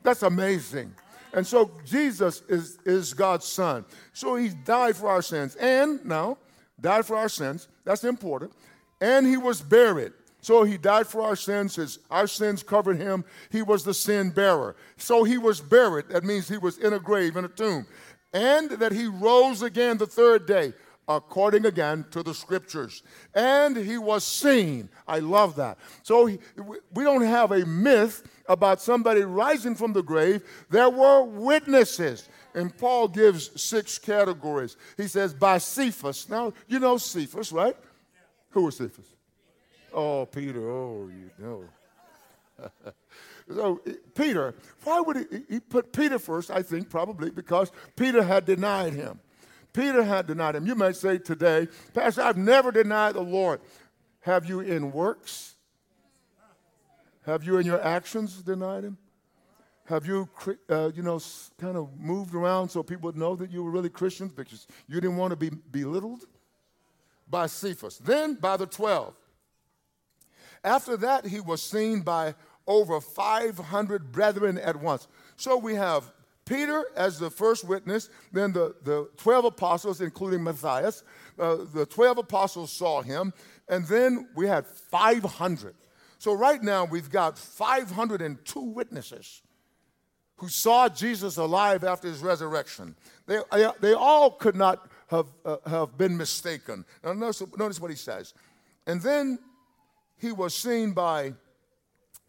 That's 0.03 0.23
amazing. 0.23 0.95
And 1.33 1.47
so 1.47 1.71
Jesus 1.85 2.43
is, 2.49 2.79
is 2.85 3.15
God's 3.15 3.47
son. 3.47 3.85
So 4.13 4.37
he 4.37 4.49
died 4.49 4.97
for 4.97 5.09
our 5.09 5.23
sins. 5.23 5.57
And 5.57 6.05
now, 6.05 6.39
died 6.81 7.07
for 7.07 7.17
our 7.17 7.29
sins. 7.29 7.69
That's 7.85 8.05
important. 8.05 8.53
And 9.01 9.27
he 9.27 9.37
was 9.37 9.61
buried. 9.61 10.13
So 10.43 10.65
he 10.65 10.79
died 10.79 11.07
for 11.07 11.23
our 11.23 11.37
sins. 11.37 11.77
His, 11.77 11.99
our 12.11 12.27
sins 12.27 12.63
covered 12.63 12.97
him. 12.97 13.25
He 13.51 13.63
was 13.63 13.85
the 13.85 13.95
sin 13.95 14.31
bearer. 14.31 14.75
So 14.97 15.23
he 15.25 15.39
was 15.39 15.61
buried. 15.61 16.09
That 16.09 16.25
means 16.25 16.49
he 16.49 16.59
was 16.59 16.79
in 16.79 16.95
a 16.95 16.99
grave, 16.99 17.37
in 17.37 17.45
a 17.45 17.49
tomb. 17.49 17.87
And 18.33 18.71
that 18.71 18.93
he 18.93 19.07
rose 19.07 19.63
again 19.63 19.99
the 19.99 20.07
third 20.07 20.47
day 20.47 20.73
according 21.09 21.67
again 21.67 22.05
to 22.11 22.23
the 22.23 22.35
scriptures. 22.35 23.03
And 23.35 23.77
he 23.77 23.99
was 23.99 24.25
seen. 24.25 24.89
I 25.09 25.19
love 25.19 25.57
that. 25.57 25.79
So 26.03 26.27
he, 26.27 26.39
we 26.95 27.05
don't 27.05 27.25
have 27.25 27.53
a 27.53 27.67
myth 27.67 28.23
about 28.49 28.81
somebody 28.81 29.23
rising 29.23 29.75
from 29.75 29.93
the 29.93 30.03
grave. 30.03 30.43
There 30.71 30.91
were 30.91 31.25
witnesses. 31.25 32.29
And 32.55 32.77
Paul 32.77 33.09
gives 33.09 33.61
six 33.61 33.99
categories. 33.99 34.77
He 34.97 35.07
says, 35.07 35.35
by 35.35 35.59
Cephas. 35.59 36.29
Now, 36.29 36.53
you 36.69 36.79
know 36.79 36.97
Cephas, 36.97 37.53
right? 37.53 37.77
Who 38.51 38.65
was 38.65 38.77
Cephas? 38.77 39.07
Oh, 39.93 40.27
Peter. 40.27 40.69
Oh, 40.71 41.09
you 41.09 41.31
know. 41.39 41.65
so, 43.49 43.81
eh, 43.87 43.93
Peter, 44.15 44.55
why 44.85 45.01
would 45.01 45.17
he, 45.17 45.43
he 45.49 45.61
put 45.61 45.93
Peter 45.93 46.19
first? 46.19 46.51
I 46.51 46.63
think 46.63 46.89
probably 46.91 47.31
because 47.31 47.73
Peter 47.97 48.23
had 48.23 48.45
denied 48.45 48.93
him. 48.93 49.21
Peter 49.73 50.03
had 50.03 50.27
denied 50.27 50.57
him. 50.57 50.67
You 50.67 50.75
may 50.75 50.93
say 50.93 51.19
today, 51.19 51.69
Pastor, 51.95 52.23
I've 52.23 52.37
never 52.37 52.73
denied 52.73 53.15
the 53.15 53.21
Lord. 53.21 53.61
Have 54.21 54.47
you 54.47 54.61
in 54.61 54.93
works? 54.93 55.55
Have 57.27 57.45
you 57.45 57.59
in 57.59 57.67
your 57.67 57.83
actions 57.83 58.43
denied 58.43 58.85
him? 58.85 58.99
Have 59.85 60.07
you, 60.07 60.29
uh, 60.69 60.91
you 60.95 61.03
know, 61.03 61.21
kind 61.59 61.77
of 61.77 61.99
moved 61.99 62.35
around 62.35 62.69
so 62.69 62.83
people 62.83 63.09
would 63.09 63.17
know 63.17 63.35
that 63.37 63.51
you 63.51 63.65
were 63.65 63.71
really 63.71 63.89
Christians 63.89 64.33
because 64.33 64.67
you 64.89 65.01
didn't 65.01 65.17
want 65.17 65.31
to 65.31 65.37
be 65.37 65.51
belittled? 65.71 66.27
By 67.29 67.47
Cephas. 67.47 67.99
Then 67.99 68.35
by 68.35 68.57
the 68.57 68.67
12. 68.67 69.15
After 70.63 70.97
that, 70.99 71.27
he 71.27 71.41
was 71.41 71.63
seen 71.63 72.01
by 72.01 72.35
over 72.67 73.01
500 73.01 74.13
brethren 74.13 74.59
at 74.59 74.77
once. 74.77 75.09
So 75.37 75.57
we 75.57 75.75
have 75.75 76.13
Peter 76.51 76.85
as 76.97 77.19
the 77.19 77.31
first 77.31 77.65
witness, 77.65 78.11
then 78.33 78.53
the, 78.53 78.75
the 78.83 79.09
12 79.19 79.45
apostles, 79.45 80.01
including 80.01 80.43
Matthias, 80.43 81.05
uh, 81.39 81.59
the 81.73 81.87
12 81.87 82.19
apostles 82.19 82.73
saw 82.73 83.03
him, 83.03 83.33
and 83.69 83.87
then 83.87 84.29
we 84.35 84.49
had 84.49 84.67
500. 84.67 85.77
So 86.19 86.33
right 86.33 86.61
now 86.61 86.85
we've 86.85 87.09
got 87.09 87.39
502 87.39 88.61
witnesses 88.61 89.43
who 90.39 90.49
saw 90.49 90.89
Jesus 90.89 91.37
alive 91.37 91.85
after 91.85 92.09
his 92.09 92.21
resurrection. 92.21 92.97
They, 93.27 93.39
they 93.81 93.95
all 93.95 94.33
could 94.33 94.57
not 94.57 94.91
have, 95.07 95.27
uh, 95.45 95.59
have 95.67 95.97
been 95.97 96.17
mistaken. 96.17 96.85
Now 97.05 97.13
notice, 97.13 97.45
notice 97.57 97.81
what 97.81 97.91
he 97.91 97.97
says. 97.97 98.35
And 98.89 99.01
then 99.01 99.39
he 100.19 100.33
was 100.33 100.55
seen 100.55 100.93
by 100.93 101.35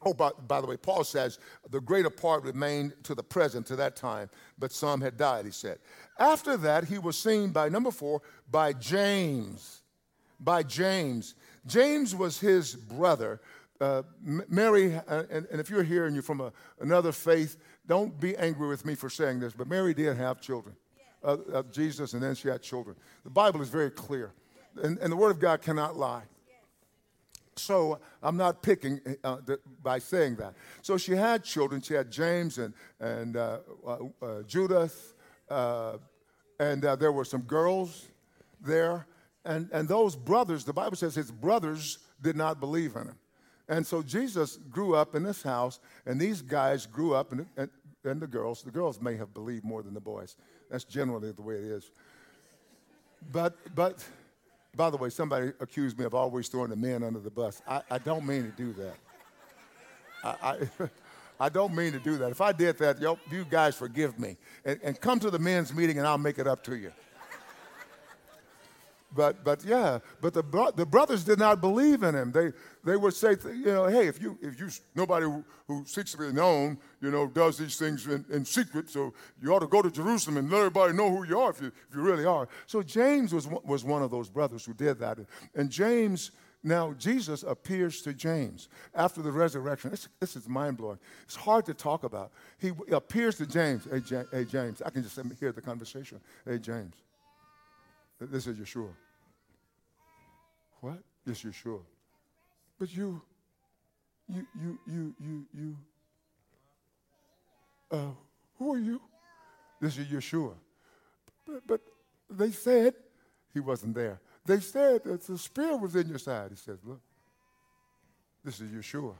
Oh, 0.03 0.13
by, 0.13 0.31
by, 0.47 0.61
the 0.61 0.67
way, 0.67 0.77
Paul 0.77 1.03
says 1.03 1.37
the 1.69 1.79
greater 1.79 2.09
part 2.09 2.43
remained 2.43 2.93
to 3.03 3.13
the 3.13 3.21
present, 3.21 3.67
to 3.67 3.75
that 3.75 3.95
time, 3.95 4.29
but 4.57 4.71
some 4.71 4.99
had 4.99 5.15
died, 5.15 5.45
he 5.45 5.51
said. 5.51 5.77
After 6.17 6.57
that, 6.57 6.85
he 6.85 6.97
was 6.97 7.17
seen 7.17 7.51
by, 7.51 7.69
number 7.69 7.91
four, 7.91 8.21
by 8.49 8.73
James. 8.73 9.81
By 10.39 10.63
James. 10.63 11.35
James 11.67 12.15
was 12.15 12.39
his 12.39 12.75
brother. 12.75 13.41
Uh, 13.79 14.03
Mary, 14.23 14.95
uh, 14.95 15.23
and, 15.29 15.45
and, 15.51 15.59
if 15.59 15.69
you're 15.69 15.83
here 15.83 16.05
and 16.05 16.15
you're 16.15 16.23
from 16.23 16.41
a, 16.41 16.51
another 16.79 17.11
faith, 17.11 17.57
don't 17.87 18.19
be 18.19 18.35
angry 18.37 18.67
with 18.67 18.85
me 18.85 18.95
for 18.95 19.09
saying 19.09 19.39
this, 19.39 19.53
but 19.53 19.67
Mary 19.67 19.93
did 19.93 20.15
have 20.17 20.39
children 20.39 20.75
uh, 21.23 21.37
of 21.51 21.71
Jesus, 21.71 22.13
and 22.13 22.21
then 22.21 22.35
she 22.35 22.47
had 22.47 22.61
children. 22.61 22.95
The 23.23 23.29
Bible 23.29 23.61
is 23.61 23.69
very 23.69 23.89
clear, 23.89 24.33
and, 24.83 24.97
and 24.99 25.11
the 25.11 25.15
Word 25.15 25.31
of 25.31 25.39
God 25.39 25.61
cannot 25.61 25.97
lie. 25.97 26.23
So 27.55 27.99
I'm 28.23 28.37
not 28.37 28.61
picking 28.61 29.01
uh, 29.23 29.37
by 29.83 29.99
saying 29.99 30.35
that. 30.37 30.53
So 30.81 30.97
she 30.97 31.13
had 31.13 31.43
children. 31.43 31.81
She 31.81 31.93
had 31.93 32.11
James 32.11 32.57
and, 32.57 32.73
and 32.99 33.35
uh, 33.35 33.59
uh, 33.85 33.97
uh 34.21 34.41
Judith, 34.43 35.15
uh, 35.49 35.97
and 36.59 36.85
uh, 36.85 36.95
there 36.95 37.11
were 37.11 37.25
some 37.25 37.41
girls 37.41 38.07
there. 38.61 39.05
And, 39.43 39.69
and 39.73 39.87
those 39.87 40.15
brothers, 40.15 40.63
the 40.63 40.73
Bible 40.73 40.95
says 40.95 41.15
his 41.15 41.31
brothers 41.31 41.99
did 42.21 42.35
not 42.35 42.59
believe 42.59 42.95
in 42.95 43.07
him. 43.07 43.17
And 43.67 43.85
so 43.85 44.03
Jesus 44.03 44.57
grew 44.69 44.95
up 44.95 45.15
in 45.15 45.23
this 45.23 45.41
house, 45.41 45.79
and 46.05 46.19
these 46.19 46.41
guys 46.41 46.85
grew 46.85 47.15
up, 47.15 47.31
and, 47.31 47.45
and, 47.57 47.69
and 48.03 48.21
the 48.21 48.27
girls, 48.27 48.61
the 48.61 48.71
girls 48.71 49.01
may 49.01 49.15
have 49.15 49.33
believed 49.33 49.63
more 49.63 49.81
than 49.81 49.93
the 49.93 50.01
boys. 50.01 50.35
That's 50.69 50.83
generally 50.83 51.31
the 51.31 51.41
way 51.41 51.55
it 51.55 51.63
is. 51.63 51.91
But, 53.31 53.55
but 53.73 54.05
by 54.75 54.89
the 54.89 54.97
way, 54.97 55.09
somebody 55.09 55.51
accused 55.59 55.97
me 55.97 56.05
of 56.05 56.13
always 56.13 56.47
throwing 56.47 56.69
the 56.69 56.75
men 56.75 57.03
under 57.03 57.19
the 57.19 57.29
bus. 57.29 57.61
I, 57.67 57.81
I 57.89 57.97
don't 57.97 58.25
mean 58.25 58.43
to 58.43 58.51
do 58.51 58.73
that. 58.73 58.95
I, 60.23 60.29
I, 60.51 60.89
I, 61.45 61.49
don't 61.49 61.75
mean 61.75 61.91
to 61.91 61.99
do 61.99 62.17
that. 62.17 62.31
If 62.31 62.41
I 62.41 62.51
did 62.51 62.77
that, 62.77 63.01
you 63.29 63.45
guys 63.49 63.75
forgive 63.75 64.19
me. 64.19 64.37
And, 64.63 64.79
and 64.83 64.99
come 64.99 65.19
to 65.19 65.29
the 65.29 65.39
men's 65.39 65.73
meeting 65.73 65.97
and 65.97 66.07
I'll 66.07 66.17
make 66.17 66.39
it 66.39 66.47
up 66.47 66.63
to 66.65 66.75
you 66.75 66.91
but 69.13 69.43
but 69.43 69.63
yeah, 69.63 69.99
but 70.21 70.33
the 70.33 70.43
bro- 70.43 70.71
the 70.71 70.85
brothers 70.85 71.23
did 71.23 71.39
not 71.39 71.61
believe 71.61 72.03
in 72.03 72.15
him. 72.15 72.31
They 72.31 72.51
they 72.83 72.95
would 72.95 73.13
say, 73.13 73.35
you 73.43 73.65
know, 73.65 73.87
hey, 73.87 74.07
if 74.07 74.21
you 74.21 74.37
if 74.41 74.59
you 74.59 74.69
nobody 74.95 75.25
who, 75.25 75.85
seeks 75.85 76.11
to 76.11 76.17
be 76.17 76.31
known, 76.33 76.77
you 77.01 77.11
know, 77.11 77.27
does 77.27 77.57
these 77.57 77.77
things 77.77 78.05
in, 78.05 78.25
in, 78.29 78.43
secret, 78.43 78.89
so 78.89 79.13
you 79.41 79.53
ought 79.53 79.59
to 79.59 79.67
go 79.67 79.81
to 79.81 79.89
Jerusalem 79.89 80.35
and 80.35 80.49
let 80.49 80.57
everybody 80.57 80.91
know 80.93 81.09
who 81.09 81.23
you 81.23 81.39
are 81.39 81.51
if 81.51 81.61
you 81.61 81.67
if 81.67 81.95
you 81.95 82.01
really 82.01 82.25
are. 82.25 82.47
So 82.67 82.83
James 82.83 83.33
was 83.33 83.47
was 83.47 83.83
one 83.83 84.01
of 84.01 84.11
those 84.11 84.29
brothers 84.29 84.65
who 84.65 84.73
did 84.73 84.99
that, 84.99 85.19
and 85.55 85.69
James. 85.69 86.31
Now, 86.63 86.93
Jesus 86.93 87.41
appears 87.41 88.03
to 88.03 88.13
James 88.13 88.69
after 88.93 89.23
the 89.23 89.31
resurrection. 89.31 89.89
This, 89.89 90.07
this 90.19 90.35
is 90.35 90.47
mind 90.47 90.77
blowing. 90.77 90.99
It's 91.23 91.35
hard 91.35 91.65
to 91.65 91.73
talk 91.73 92.03
about. 92.03 92.31
He 92.59 92.71
appears 92.91 93.37
to 93.37 93.47
James. 93.47 93.87
Hey, 93.91 94.25
hey, 94.31 94.45
James, 94.45 94.79
I 94.85 94.91
can 94.91 95.01
just 95.01 95.19
hear 95.39 95.51
the 95.51 95.61
conversation. 95.61 96.21
Hey, 96.45 96.59
James, 96.59 96.93
this 98.29 98.47
is 98.47 98.57
Yeshua. 98.57 98.89
What? 100.81 100.99
Yes, 101.25 101.41
Yeshua. 101.43 101.79
But 102.77 102.95
you, 102.95 103.21
you, 104.27 104.45
you, 104.59 104.79
you, 104.87 105.15
you, 105.19 105.45
you, 105.53 105.77
uh, 107.91 108.11
who 108.57 108.73
are 108.73 108.79
you? 108.79 109.01
This 109.79 109.97
is 109.97 110.07
Yeshua. 110.07 110.53
But, 111.45 111.67
but 111.67 111.81
they 112.29 112.51
said 112.51 112.93
he 113.53 113.59
wasn't 113.59 113.95
there. 113.95 114.19
They 114.45 114.59
said 114.59 115.03
that 115.03 115.21
the 115.23 115.37
spirit 115.37 115.77
was 115.77 115.95
in 115.95 116.07
your 116.07 116.17
side. 116.17 116.51
He 116.51 116.57
says, 116.57 116.79
look, 116.83 117.01
this 118.43 118.59
is 118.59 118.71
Yeshua. 118.71 119.15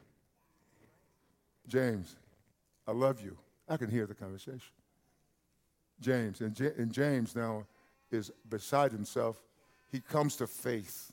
James, 1.68 2.16
I 2.88 2.92
love 2.92 3.22
you. 3.22 3.38
I 3.70 3.78
can 3.78 3.90
hear 3.90 4.06
the 4.06 4.16
conversation. 4.16 4.72
James, 6.00 6.42
and, 6.42 6.56
J- 6.56 6.74
and 6.78 6.92
James 6.92 7.36
now 7.36 7.66
is 8.14 8.32
beside 8.50 8.92
himself. 8.92 9.42
He 9.92 10.00
comes 10.00 10.36
to 10.38 10.48
faith. 10.48 11.12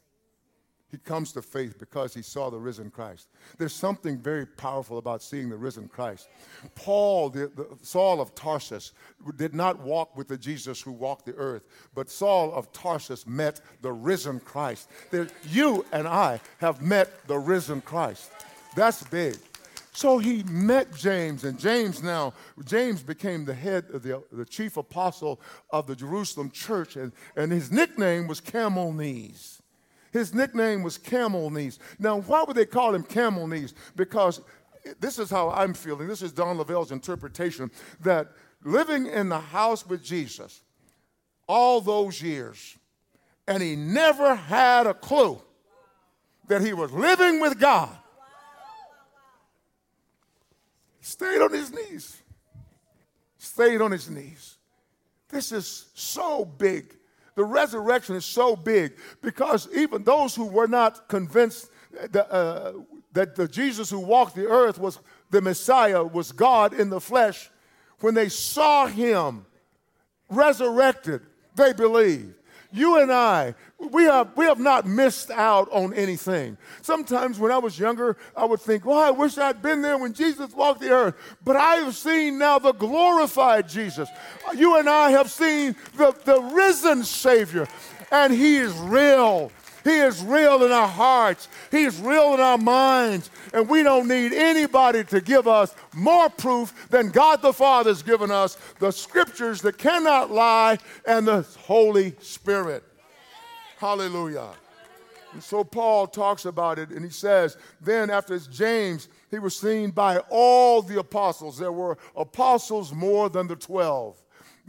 He 0.90 0.96
comes 0.96 1.32
to 1.32 1.42
faith 1.42 1.78
because 1.78 2.14
he 2.14 2.22
saw 2.22 2.48
the 2.48 2.58
risen 2.58 2.90
Christ. 2.90 3.28
There's 3.58 3.74
something 3.74 4.16
very 4.16 4.46
powerful 4.46 4.96
about 4.96 5.22
seeing 5.22 5.50
the 5.50 5.56
risen 5.56 5.86
Christ. 5.86 6.28
Paul, 6.74 7.28
the, 7.28 7.48
the, 7.48 7.66
Saul 7.82 8.22
of 8.22 8.34
Tarsus, 8.34 8.92
did 9.36 9.54
not 9.54 9.78
walk 9.80 10.16
with 10.16 10.28
the 10.28 10.38
Jesus 10.38 10.80
who 10.80 10.92
walked 10.92 11.26
the 11.26 11.34
earth, 11.34 11.64
but 11.94 12.08
Saul 12.08 12.54
of 12.54 12.72
Tarsus 12.72 13.26
met 13.26 13.60
the 13.82 13.92
risen 13.92 14.40
Christ. 14.40 14.88
There, 15.10 15.28
you 15.50 15.84
and 15.92 16.08
I 16.08 16.40
have 16.56 16.80
met 16.80 17.26
the 17.28 17.38
risen 17.38 17.82
Christ. 17.82 18.30
That's 18.74 19.02
big. 19.04 19.36
So 19.98 20.18
he 20.18 20.44
met 20.44 20.94
James, 20.94 21.42
and 21.42 21.58
James 21.58 22.04
now, 22.04 22.32
James 22.64 23.02
became 23.02 23.44
the 23.44 23.52
head 23.52 23.86
of 23.92 24.04
the, 24.04 24.22
the 24.30 24.44
chief 24.44 24.76
apostle 24.76 25.40
of 25.70 25.88
the 25.88 25.96
Jerusalem 25.96 26.52
church, 26.52 26.94
and, 26.94 27.10
and 27.34 27.50
his 27.50 27.72
nickname 27.72 28.28
was 28.28 28.40
Camel 28.40 28.92
Knees. 28.92 29.60
His 30.12 30.32
nickname 30.32 30.84
was 30.84 30.98
Camel 30.98 31.50
Knees. 31.50 31.80
Now, 31.98 32.20
why 32.20 32.44
would 32.44 32.56
they 32.56 32.64
call 32.64 32.94
him 32.94 33.02
Camel 33.02 33.48
Knees? 33.48 33.74
Because 33.96 34.40
this 35.00 35.18
is 35.18 35.30
how 35.30 35.50
I'm 35.50 35.74
feeling. 35.74 36.06
This 36.06 36.22
is 36.22 36.30
Don 36.30 36.58
Lavelle's 36.58 36.92
interpretation 36.92 37.68
that 37.98 38.28
living 38.62 39.06
in 39.06 39.28
the 39.28 39.40
house 39.40 39.84
with 39.84 40.04
Jesus 40.04 40.62
all 41.48 41.80
those 41.80 42.22
years, 42.22 42.78
and 43.48 43.60
he 43.60 43.74
never 43.74 44.36
had 44.36 44.86
a 44.86 44.94
clue 44.94 45.42
that 46.46 46.62
he 46.62 46.72
was 46.72 46.92
living 46.92 47.40
with 47.40 47.58
God 47.58 47.98
stayed 51.08 51.40
on 51.40 51.52
his 51.52 51.72
knees. 51.72 52.22
Stayed 53.38 53.80
on 53.80 53.90
his 53.92 54.10
knees. 54.10 54.56
This 55.28 55.52
is 55.52 55.86
so 55.94 56.44
big. 56.44 56.94
The 57.34 57.44
resurrection 57.44 58.16
is 58.16 58.24
so 58.24 58.56
big 58.56 58.94
because 59.22 59.68
even 59.74 60.02
those 60.02 60.34
who 60.34 60.46
were 60.46 60.66
not 60.66 61.08
convinced 61.08 61.70
that, 62.10 62.32
uh, 62.32 62.72
that 63.12 63.36
the 63.36 63.46
Jesus 63.46 63.90
who 63.90 64.00
walked 64.00 64.34
the 64.34 64.46
earth 64.46 64.78
was 64.78 64.98
the 65.30 65.40
Messiah, 65.40 66.02
was 66.02 66.32
God 66.32 66.72
in 66.72 66.90
the 66.90 67.00
flesh, 67.00 67.50
when 68.00 68.14
they 68.14 68.28
saw 68.28 68.86
him 68.86 69.46
resurrected, 70.28 71.22
they 71.54 71.72
believed 71.72 72.34
you 72.70 72.98
and 72.98 73.10
I, 73.10 73.54
we 73.78 74.04
have, 74.04 74.36
we 74.36 74.44
have 74.44 74.58
not 74.58 74.86
missed 74.86 75.30
out 75.30 75.68
on 75.70 75.94
anything. 75.94 76.58
Sometimes 76.82 77.38
when 77.38 77.50
I 77.50 77.58
was 77.58 77.78
younger, 77.78 78.16
I 78.36 78.44
would 78.44 78.60
think, 78.60 78.84
well, 78.84 78.98
I 78.98 79.10
wish 79.10 79.38
I'd 79.38 79.62
been 79.62 79.80
there 79.80 79.96
when 79.96 80.12
Jesus 80.12 80.52
walked 80.52 80.80
the 80.80 80.90
earth. 80.90 81.14
But 81.44 81.56
I 81.56 81.76
have 81.76 81.96
seen 81.96 82.38
now 82.38 82.58
the 82.58 82.72
glorified 82.72 83.68
Jesus. 83.68 84.08
You 84.54 84.78
and 84.78 84.88
I 84.88 85.12
have 85.12 85.30
seen 85.30 85.76
the, 85.96 86.14
the 86.24 86.40
risen 86.40 87.04
Savior, 87.04 87.66
and 88.10 88.32
He 88.32 88.56
is 88.56 88.76
real. 88.78 89.50
He 89.88 90.00
is 90.00 90.22
real 90.22 90.62
in 90.64 90.70
our 90.70 90.86
hearts. 90.86 91.48
He 91.70 91.84
is 91.84 91.98
real 91.98 92.34
in 92.34 92.40
our 92.40 92.58
minds. 92.58 93.30
And 93.54 93.66
we 93.66 93.82
don't 93.82 94.06
need 94.06 94.34
anybody 94.34 95.02
to 95.04 95.22
give 95.22 95.48
us 95.48 95.74
more 95.94 96.28
proof 96.28 96.88
than 96.90 97.08
God 97.08 97.40
the 97.40 97.54
Father 97.54 97.88
has 97.88 98.02
given 98.02 98.30
us 98.30 98.58
the 98.80 98.90
scriptures 98.90 99.62
that 99.62 99.78
cannot 99.78 100.30
lie 100.30 100.76
and 101.06 101.26
the 101.26 101.40
Holy 101.60 102.14
Spirit. 102.20 102.84
Hallelujah. 103.78 104.50
And 105.32 105.42
so 105.42 105.64
Paul 105.64 106.06
talks 106.06 106.44
about 106.44 106.78
it 106.78 106.90
and 106.90 107.02
he 107.02 107.10
says, 107.10 107.56
then 107.80 108.10
after 108.10 108.38
James, 108.38 109.08
he 109.30 109.38
was 109.38 109.56
seen 109.56 109.90
by 109.90 110.18
all 110.28 110.82
the 110.82 110.98
apostles. 110.98 111.56
There 111.56 111.72
were 111.72 111.96
apostles 112.14 112.92
more 112.92 113.30
than 113.30 113.46
the 113.46 113.56
12. 113.56 114.20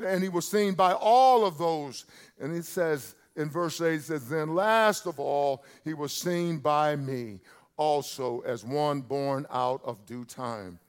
And 0.05 0.23
he 0.23 0.29
was 0.29 0.47
seen 0.47 0.75
by 0.75 0.93
all 0.93 1.45
of 1.45 1.58
those. 1.58 2.05
And 2.39 2.55
he 2.55 2.62
says, 2.62 3.15
in 3.36 3.50
verse 3.50 3.80
8 3.82 3.94
it 3.94 4.04
says, 4.04 4.30
Then 4.30 4.56
last 4.56 5.06
of 5.06 5.20
all, 5.20 5.63
he 5.84 5.94
was 5.94 6.13
seen 6.13 6.58
by 6.58 6.96
me 6.96 7.39
also 7.78 8.42
as 8.42 8.65
one 8.65 9.02
born 9.02 9.46
out 9.52 9.82
of 9.86 10.06
due 10.06 10.26
time. 10.26 10.80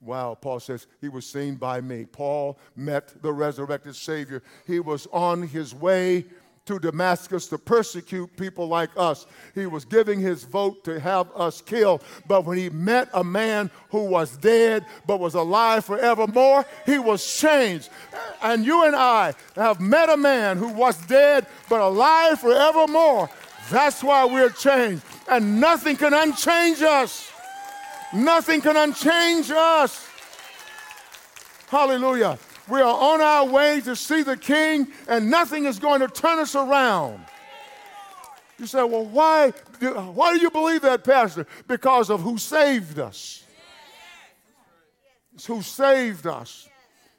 Wow, 0.00 0.34
Paul 0.40 0.60
says 0.60 0.86
he 1.00 1.08
was 1.08 1.26
seen 1.26 1.56
by 1.56 1.80
me. 1.80 2.06
Paul 2.06 2.58
met 2.74 3.22
the 3.22 3.32
resurrected 3.32 3.94
Savior. 3.94 4.42
He 4.66 4.80
was 4.80 5.06
on 5.12 5.42
his 5.42 5.74
way 5.74 6.24
to 6.66 6.78
Damascus 6.78 7.46
to 7.48 7.58
persecute 7.58 8.36
people 8.36 8.68
like 8.68 8.90
us. 8.96 9.26
He 9.54 9.66
was 9.66 9.84
giving 9.84 10.20
his 10.20 10.44
vote 10.44 10.84
to 10.84 11.00
have 11.00 11.30
us 11.34 11.60
killed. 11.60 12.04
But 12.28 12.44
when 12.44 12.58
he 12.58 12.70
met 12.70 13.08
a 13.12 13.24
man 13.24 13.70
who 13.90 14.04
was 14.04 14.36
dead 14.36 14.86
but 15.06 15.20
was 15.20 15.34
alive 15.34 15.84
forevermore, 15.84 16.64
he 16.86 16.98
was 16.98 17.26
changed. 17.38 17.88
And 18.42 18.64
you 18.64 18.84
and 18.84 18.94
I 18.94 19.34
have 19.56 19.80
met 19.80 20.10
a 20.10 20.16
man 20.16 20.58
who 20.58 20.68
was 20.68 20.96
dead 21.06 21.46
but 21.68 21.80
alive 21.80 22.40
forevermore. 22.40 23.30
That's 23.70 24.02
why 24.02 24.24
we're 24.24 24.50
changed. 24.50 25.02
And 25.28 25.60
nothing 25.60 25.96
can 25.96 26.12
unchange 26.12 26.82
us. 26.82 27.32
Nothing 28.12 28.60
can 28.60 28.76
unchange 28.76 29.50
us. 29.50 30.06
Hallelujah. 31.68 32.38
We 32.70 32.80
are 32.80 33.14
on 33.14 33.20
our 33.20 33.46
way 33.46 33.80
to 33.80 33.96
see 33.96 34.22
the 34.22 34.36
King, 34.36 34.88
and 35.08 35.30
nothing 35.30 35.64
is 35.64 35.78
going 35.78 36.00
to 36.00 36.08
turn 36.08 36.38
us 36.38 36.54
around. 36.54 37.24
You 38.58 38.66
say, 38.66 38.82
well, 38.84 39.06
why, 39.06 39.50
why 39.50 40.34
do 40.34 40.40
you 40.40 40.50
believe 40.50 40.82
that, 40.82 41.02
Pastor? 41.02 41.46
Because 41.66 42.10
of 42.10 42.20
who 42.20 42.38
saved 42.38 42.98
us. 42.98 43.42
It's 45.34 45.46
who 45.46 45.62
saved 45.62 46.26
us. 46.26 46.68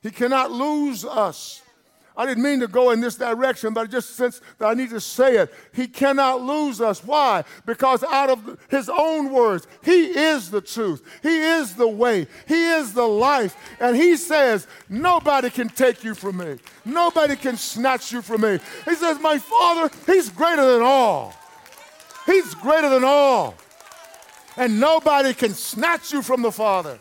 He 0.02 0.12
cannot 0.12 0.52
lose 0.52 1.04
us. 1.04 1.61
I 2.18 2.26
didn't 2.26 2.44
mean 2.44 2.60
to 2.60 2.68
go 2.68 2.92
in 2.92 3.00
this 3.00 3.16
direction, 3.16 3.74
but 3.74 3.82
I 3.82 3.86
just 3.86 4.16
sense 4.16 4.42
that 4.58 4.68
I 4.68 4.74
need 4.74 4.90
to 4.90 5.00
say 5.00 5.38
it. 5.38 5.54
He 5.74 5.88
cannot 5.88 6.42
lose 6.42 6.82
us. 6.82 7.04
Why? 7.04 7.44
Because 7.66 8.04
out 8.04 8.30
of 8.30 8.60
his 8.70 8.90
own 8.90 9.32
words, 9.32 9.66
he 9.82 10.08
is 10.08 10.52
the 10.52 10.60
truth. 10.60 11.02
He 11.24 11.40
is 11.40 11.76
the 11.76 11.88
way. 11.88 12.28
He 12.48 12.66
is 12.72 12.94
the 12.94 13.08
life. 13.08 13.56
And 13.80 13.96
he 13.96 14.18
says, 14.18 14.68
nobody 14.90 15.50
can 15.50 15.70
take 15.70 16.04
you 16.04 16.14
from 16.14 16.38
me. 16.38 16.58
Nobody 16.84 17.36
can 17.38 17.56
snatch 17.56 18.12
you 18.12 18.22
from 18.22 18.42
me. 18.42 18.60
He 18.86 18.96
says, 18.96 19.20
my 19.20 19.38
father, 19.38 19.90
he's 20.06 20.30
greater 20.30 20.74
than 20.74 20.82
all. 20.82 21.34
He's 22.26 22.54
greater 22.56 22.90
than 22.90 23.04
all. 23.06 23.56
And 24.58 24.82
nobody 24.82 25.34
can 25.34 25.54
snatch 25.54 26.12
you 26.12 26.22
from 26.22 26.42
the 26.42 26.52
father. 26.52 27.00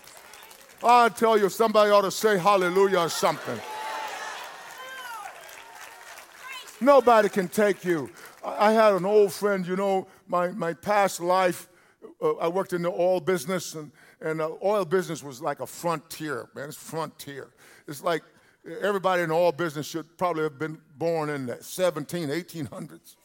I 0.83 1.09
tell 1.09 1.37
you, 1.37 1.49
somebody 1.49 1.91
ought 1.91 2.03
to 2.03 2.11
say 2.11 2.39
hallelujah 2.39 3.01
or 3.01 3.09
something. 3.09 3.61
Nobody 6.81 7.29
can 7.29 7.49
take 7.49 7.85
you. 7.85 8.11
I 8.45 8.73
had 8.73 8.95
an 8.95 9.05
old 9.05 9.33
friend, 9.33 9.67
you 9.67 9.77
know, 9.77 10.07
my, 10.27 10.49
my 10.49 10.73
past 10.73 11.21
life, 11.21 11.69
uh, 12.23 12.33
I 12.37 12.49
worked 12.49 12.73
in 12.73 12.83
the 12.83 12.91
oil 12.91 13.21
business, 13.21 13.75
and, 13.75 13.93
and 14.21 14.41
the 14.41 14.57
oil 14.63 14.85
business 14.85 15.23
was 15.23 15.43
like 15.43 15.61
a 15.61 15.67
frontier, 15.67 16.49
man. 16.55 16.69
It's 16.69 16.77
frontier. 16.77 17.53
It's 17.87 18.03
like 18.03 18.23
everybody 18.81 19.23
in 19.23 19.29
the 19.29 19.35
oil 19.35 19.53
business 19.53 19.87
should 19.87 20.17
probably 20.17 20.45
have 20.45 20.59
been 20.59 20.79
born 20.97 21.29
in 21.29 21.47
the 21.47 21.63
17, 21.63 22.29
1800s. 22.29 23.17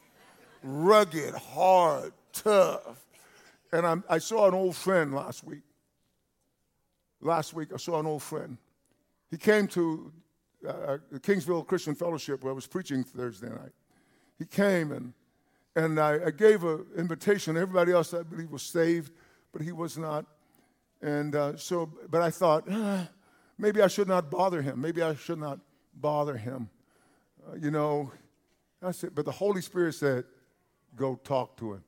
Rugged, 0.63 1.33
hard, 1.35 2.11
tough. 2.33 3.05
And 3.71 3.85
I'm, 3.85 4.03
I 4.09 4.17
saw 4.17 4.47
an 4.47 4.53
old 4.53 4.75
friend 4.75 5.13
last 5.13 5.43
week. 5.43 5.63
Last 7.21 7.53
week, 7.53 7.69
I 7.73 7.77
saw 7.77 7.99
an 7.99 8.05
old 8.05 8.23
friend. 8.23 8.57
He 9.31 9.37
came 9.37 9.67
to 9.69 10.11
uh, 10.67 10.97
the 11.11 11.19
Kingsville 11.19 11.65
Christian 11.65 11.95
Fellowship 11.95 12.43
where 12.43 12.51
I 12.51 12.55
was 12.55 12.67
preaching 12.67 13.03
Thursday 13.03 13.49
night. 13.49 13.73
He 14.37 14.45
came 14.45 14.91
and, 14.91 15.13
and 15.75 15.99
I, 15.99 16.27
I 16.27 16.31
gave 16.31 16.63
an 16.63 16.85
invitation. 16.97 17.57
Everybody 17.57 17.91
else, 17.91 18.13
I 18.13 18.23
believe, 18.23 18.51
was 18.51 18.63
saved, 18.63 19.11
but 19.51 19.61
he 19.61 19.71
was 19.71 19.97
not. 19.97 20.25
And 21.01 21.35
uh, 21.35 21.57
so, 21.57 21.91
but 22.09 22.21
I 22.21 22.29
thought, 22.29 22.65
ah, 22.69 23.07
maybe 23.57 23.81
I 23.81 23.87
should 23.87 24.07
not 24.07 24.31
bother 24.31 24.61
him. 24.61 24.81
Maybe 24.81 25.01
I 25.01 25.15
should 25.15 25.39
not 25.39 25.59
bother 25.93 26.37
him. 26.37 26.69
Uh, 27.47 27.55
you 27.55 27.71
know, 27.71 28.11
I 28.81 28.91
said, 28.91 29.15
but 29.15 29.25
the 29.25 29.31
Holy 29.31 29.61
Spirit 29.61 29.95
said, 29.95 30.25
go 30.95 31.15
talk 31.23 31.57
to 31.57 31.73
him. 31.73 31.83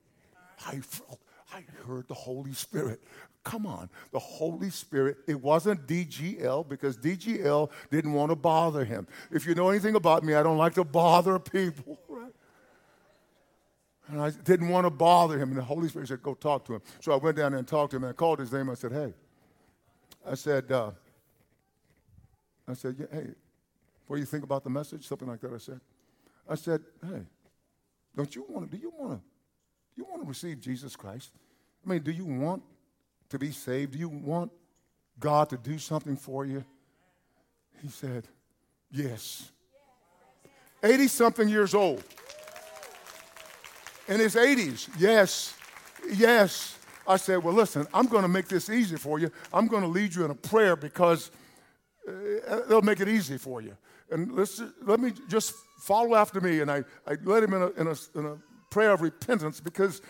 I 0.66 0.80
I 1.52 1.64
heard 1.86 2.08
the 2.08 2.14
Holy 2.14 2.52
Spirit. 2.52 3.02
Come 3.48 3.64
on, 3.64 3.88
the 4.12 4.18
Holy 4.18 4.68
Spirit. 4.68 5.16
It 5.26 5.40
wasn't 5.40 5.86
DGL 5.86 6.68
because 6.68 6.98
DGL 6.98 7.70
didn't 7.90 8.12
want 8.12 8.30
to 8.30 8.36
bother 8.36 8.84
him. 8.84 9.06
If 9.30 9.46
you 9.46 9.54
know 9.54 9.70
anything 9.70 9.94
about 9.94 10.22
me, 10.22 10.34
I 10.34 10.42
don't 10.42 10.58
like 10.58 10.74
to 10.74 10.84
bother 10.84 11.38
people, 11.38 11.98
right? 12.10 12.34
And 14.08 14.20
I 14.20 14.32
didn't 14.32 14.68
want 14.68 14.84
to 14.84 14.90
bother 14.90 15.38
him. 15.38 15.48
And 15.48 15.56
the 15.56 15.62
Holy 15.62 15.88
Spirit 15.88 16.08
said, 16.08 16.22
Go 16.22 16.34
talk 16.34 16.66
to 16.66 16.74
him. 16.74 16.82
So 17.00 17.10
I 17.10 17.16
went 17.16 17.38
down 17.38 17.52
there 17.52 17.58
and 17.58 17.66
talked 17.66 17.92
to 17.92 17.96
him 17.96 18.04
and 18.04 18.10
I 18.10 18.12
called 18.12 18.38
his 18.38 18.52
name. 18.52 18.68
I 18.68 18.74
said, 18.74 18.92
Hey, 18.92 19.14
I 20.30 20.34
said, 20.34 20.70
uh, 20.70 20.90
I 22.68 22.74
said, 22.74 22.96
yeah, 22.98 23.06
Hey, 23.10 23.28
what 24.08 24.16
do 24.16 24.20
you 24.20 24.26
think 24.26 24.44
about 24.44 24.62
the 24.62 24.70
message? 24.70 25.06
Something 25.06 25.28
like 25.28 25.40
that. 25.40 25.54
I 25.54 25.58
said, 25.58 25.80
I 26.46 26.54
said, 26.54 26.82
Hey, 27.02 27.22
don't 28.14 28.36
you 28.36 28.44
want 28.46 28.70
to, 28.70 28.76
do 28.76 28.82
you 28.82 28.92
want 28.94 29.12
to, 29.12 29.16
do 29.16 30.02
you 30.02 30.04
want 30.04 30.20
to 30.20 30.28
receive 30.28 30.60
Jesus 30.60 30.96
Christ? 30.96 31.30
I 31.86 31.88
mean, 31.88 32.02
do 32.02 32.10
you 32.10 32.26
want 32.26 32.62
to 33.30 33.38
be 33.38 33.50
saved? 33.50 33.92
Do 33.92 33.98
you 33.98 34.08
want 34.08 34.50
God 35.18 35.50
to 35.50 35.56
do 35.56 35.78
something 35.78 36.16
for 36.16 36.44
you? 36.44 36.64
He 37.82 37.88
said, 37.88 38.26
Yes. 38.90 39.50
80 40.82 41.08
something 41.08 41.48
years 41.48 41.74
old. 41.74 42.02
In 44.06 44.20
his 44.20 44.36
80s, 44.36 44.88
yes, 44.98 45.54
yes. 46.10 46.78
I 47.06 47.16
said, 47.16 47.42
Well, 47.42 47.54
listen, 47.54 47.86
I'm 47.92 48.06
going 48.06 48.22
to 48.22 48.28
make 48.28 48.48
this 48.48 48.70
easy 48.70 48.96
for 48.96 49.18
you. 49.18 49.30
I'm 49.52 49.66
going 49.66 49.82
to 49.82 49.88
lead 49.88 50.14
you 50.14 50.24
in 50.24 50.30
a 50.30 50.34
prayer 50.34 50.76
because 50.76 51.30
uh, 52.06 52.60
they'll 52.68 52.82
make 52.82 53.00
it 53.00 53.08
easy 53.08 53.38
for 53.38 53.60
you. 53.60 53.76
And 54.10 54.32
let's, 54.32 54.62
let 54.82 55.00
me 55.00 55.12
just 55.28 55.54
follow 55.80 56.14
after 56.14 56.40
me. 56.40 56.60
And 56.60 56.70
I, 56.70 56.84
I 57.06 57.16
led 57.22 57.42
him 57.42 57.54
in 57.54 57.62
a, 57.62 57.68
in, 57.70 57.86
a, 57.86 58.18
in 58.18 58.26
a 58.26 58.36
prayer 58.70 58.92
of 58.92 59.02
repentance 59.02 59.60
because 59.60 60.00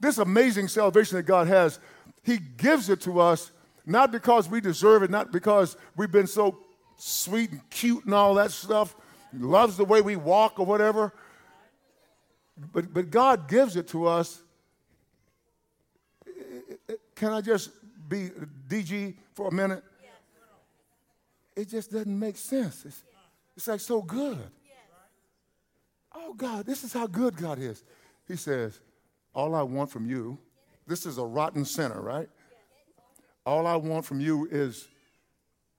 this 0.00 0.18
amazing 0.18 0.68
salvation 0.68 1.16
that 1.16 1.22
God 1.24 1.46
has, 1.46 1.78
He 2.24 2.38
gives 2.38 2.88
it 2.88 3.00
to 3.02 3.20
us 3.20 3.52
not 3.86 4.10
because 4.10 4.48
we 4.48 4.60
deserve 4.60 5.02
it, 5.02 5.10
not 5.10 5.30
because 5.30 5.76
we've 5.96 6.10
been 6.10 6.26
so 6.26 6.58
sweet 6.96 7.50
and 7.50 7.70
cute 7.70 8.04
and 8.04 8.14
all 8.14 8.34
that 8.34 8.50
stuff, 8.50 8.96
he 9.32 9.38
loves 9.38 9.76
the 9.76 9.84
way 9.84 10.00
we 10.00 10.16
walk 10.16 10.58
or 10.58 10.66
whatever. 10.66 11.12
But, 12.72 12.94
but 12.94 13.10
God 13.10 13.48
gives 13.48 13.76
it 13.76 13.88
to 13.88 14.06
us. 14.06 14.42
Can 17.14 17.32
I 17.32 17.40
just 17.40 17.70
be 18.08 18.30
DG 18.68 19.14
for 19.34 19.48
a 19.48 19.52
minute? 19.52 19.82
It 21.56 21.68
just 21.68 21.92
doesn't 21.92 22.18
make 22.18 22.36
sense. 22.36 22.84
It's, 22.84 23.02
it's 23.56 23.68
like 23.68 23.80
so 23.80 24.02
good. 24.02 24.38
Oh, 26.12 26.32
God, 26.32 26.64
this 26.64 26.84
is 26.84 26.92
how 26.92 27.06
good 27.06 27.36
God 27.36 27.58
is. 27.58 27.82
He 28.26 28.36
says, 28.36 28.80
all 29.34 29.54
I 29.54 29.62
want 29.62 29.90
from 29.90 30.08
you, 30.08 30.38
this 30.86 31.06
is 31.06 31.18
a 31.18 31.24
rotten 31.24 31.64
sinner, 31.64 32.00
right? 32.00 32.28
All 33.46 33.66
I 33.66 33.76
want 33.76 34.04
from 34.04 34.20
you 34.20 34.48
is, 34.50 34.88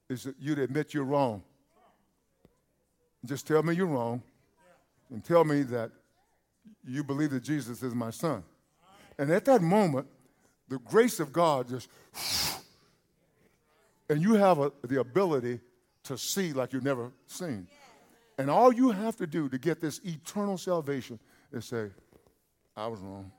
is 0.10 0.24
that 0.24 0.36
you 0.40 0.56
to 0.56 0.64
admit 0.64 0.94
you're 0.94 1.04
wrong. 1.04 1.44
Just 3.26 3.48
tell 3.48 3.64
me 3.64 3.76
you're 3.76 3.88
wrong 3.88 4.22
and 5.10 5.24
tell 5.24 5.44
me 5.44 5.64
that 5.64 5.92
you 6.88 7.04
believe 7.04 7.32
that 7.32 7.44
Jesus 7.44 7.82
is 7.82 7.94
my 7.96 8.12
son. 8.12 8.44
And 9.18 9.32
at 9.32 9.46
that 9.46 9.62
moment, 9.62 10.08
the 10.68 10.80
grace 10.80 11.20
of 11.20 11.32
God 11.32 11.70
just, 11.70 11.90
and 14.10 14.22
you 14.22 14.34
have 14.34 14.60
a, 14.60 14.72
the 14.84 15.00
ability 15.00 15.60
to 16.04 16.18
see 16.18 16.54
like 16.54 16.74
you've 16.74 16.84
never 16.84 17.12
seen. 17.26 17.68
And 18.38 18.50
all 18.50 18.74
you 18.74 18.92
have 18.92 19.16
to 19.18 19.28
do 19.28 19.50
to 19.50 19.58
get 19.58 19.80
this 19.80 20.02
eternal 20.04 20.58
salvation 20.58 21.20
is 21.52 21.66
say, 21.66 21.90
I 22.76 22.88
was 22.88 23.00
wrong 23.00 23.32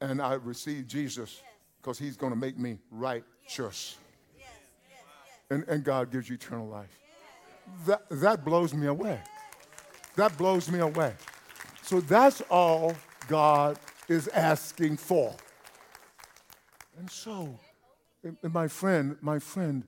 and 0.00 0.20
I 0.20 0.34
receive 0.34 0.86
Jesus 0.86 1.42
because 1.80 1.98
he's 1.98 2.16
going 2.16 2.32
to 2.32 2.38
make 2.38 2.58
me 2.58 2.78
righteous. 2.90 3.96
And, 5.50 5.64
and 5.68 5.82
God 5.82 6.10
gives 6.12 6.28
you 6.28 6.34
eternal 6.34 6.68
life. 6.68 6.98
That, 7.86 8.02
that 8.10 8.44
blows 8.44 8.74
me 8.74 8.86
away. 8.86 9.20
That 10.16 10.36
blows 10.36 10.70
me 10.70 10.80
away. 10.80 11.14
So 11.82 12.00
that's 12.00 12.42
all 12.50 12.94
God 13.28 13.78
is 14.08 14.28
asking 14.28 14.96
for. 14.98 15.34
And 16.98 17.10
so, 17.10 17.58
and 18.22 18.52
my 18.52 18.68
friend, 18.68 19.16
my 19.20 19.38
friend, 19.38 19.84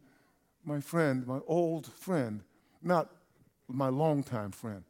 my 0.64 0.80
friend, 0.80 1.26
my 1.26 1.40
old 1.46 1.86
friend, 1.86 2.42
not 2.82 3.10
my 3.68 3.88
longtime 3.88 4.52
friend, 4.52 4.84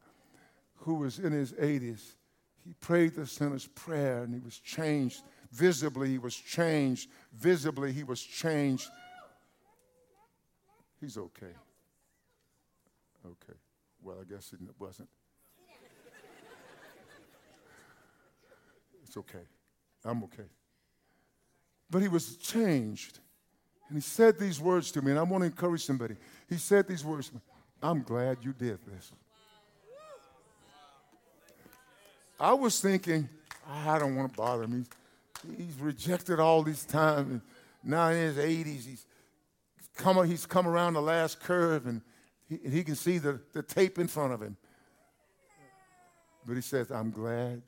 who 0.77 0.95
was 0.95 1.19
in 1.19 1.31
his 1.31 1.53
80s, 1.53 2.13
he 2.65 2.73
prayed 2.79 3.15
the 3.15 3.25
sinner's 3.25 3.67
prayer 3.67 4.23
and 4.23 4.33
he 4.33 4.39
was 4.39 4.57
changed. 4.57 5.23
Visibly, 5.51 6.09
he 6.09 6.17
was 6.17 6.35
changed. 6.35 7.09
Visibly, 7.33 7.91
he 7.91 8.03
was 8.03 8.21
changed. 8.21 8.89
He's 10.99 11.17
okay. 11.17 11.53
Okay. 13.25 13.57
Well, 14.01 14.17
I 14.21 14.31
guess 14.31 14.53
it 14.53 14.59
wasn't. 14.79 15.09
It's 19.03 19.17
okay. 19.17 19.45
I'm 20.05 20.23
okay. 20.23 20.47
But 21.89 22.01
he 22.01 22.07
was 22.07 22.37
changed. 22.37 23.19
And 23.89 23.97
he 23.97 24.01
said 24.01 24.39
these 24.39 24.61
words 24.61 24.89
to 24.93 25.01
me, 25.01 25.11
and 25.11 25.19
I 25.19 25.23
want 25.23 25.41
to 25.41 25.47
encourage 25.47 25.85
somebody. 25.85 26.15
He 26.47 26.55
said 26.55 26.87
these 26.87 27.03
words 27.03 27.27
to 27.27 27.35
me. 27.35 27.41
I'm 27.83 28.03
glad 28.03 28.37
you 28.41 28.53
did 28.53 28.79
this. 28.85 29.11
I 32.41 32.53
was 32.53 32.79
thinking, 32.79 33.29
ah, 33.67 33.91
I 33.91 33.99
don't 33.99 34.15
want 34.15 34.31
to 34.31 34.35
bother 34.35 34.63
him. 34.63 34.87
He's, 35.43 35.57
he's 35.57 35.79
rejected 35.79 36.39
all 36.39 36.63
this 36.63 36.83
time. 36.83 37.29
And 37.29 37.41
now 37.83 38.09
in 38.09 38.17
his 38.17 38.37
80s, 38.37 38.87
he's 38.87 39.05
come, 39.95 40.27
he's 40.27 40.47
come 40.47 40.67
around 40.67 40.93
the 40.93 41.03
last 41.03 41.39
curve 41.39 41.85
and 41.85 42.01
he, 42.49 42.59
he 42.67 42.83
can 42.83 42.95
see 42.95 43.19
the, 43.19 43.39
the 43.53 43.61
tape 43.61 43.99
in 43.99 44.07
front 44.07 44.33
of 44.33 44.41
him. 44.41 44.57
But 46.47 46.55
he 46.55 46.61
says, 46.61 46.89
I'm 46.89 47.11
glad, 47.11 47.61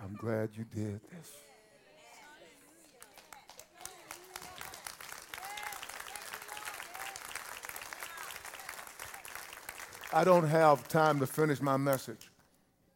I'm 0.00 0.14
glad 0.14 0.50
you 0.56 0.62
did 0.62 1.00
this. 1.10 1.32
I 10.12 10.22
don't 10.22 10.46
have 10.46 10.86
time 10.86 11.18
to 11.18 11.26
finish 11.26 11.60
my 11.60 11.76
message. 11.76 12.27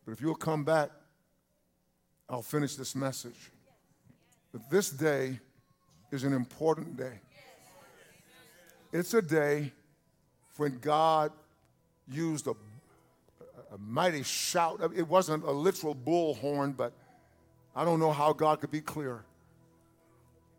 But 0.05 0.12
if 0.12 0.21
you'll 0.21 0.35
come 0.35 0.65
back, 0.65 0.91
I'll 2.29 2.43
finish 2.43 2.77
this 2.77 2.95
message. 2.95 3.51
But 4.53 4.69
this 4.71 4.91
day 4.91 5.38
is 6.11 6.25
an 6.25 6.33
important 6.33 6.97
day. 6.97 7.21
It's 8.93 9.15
a 9.15 9.23
day 9.23 9.73
when 10.57 10.79
God 10.79 11.33
used 12.11 12.47
a, 12.47 12.51
a 13.73 13.79
mighty 13.79 14.23
shout. 14.23 14.81
It 14.95 15.09
wasn't 15.09 15.45
a 15.45 15.51
literal 15.51 15.95
bullhorn, 15.95 16.77
but 16.77 16.93
I 17.75 17.85
don't 17.85 18.01
know 18.01 18.12
how 18.12 18.33
God 18.33 18.61
could 18.61 18.71
be 18.71 18.83
clearer. 18.83 19.25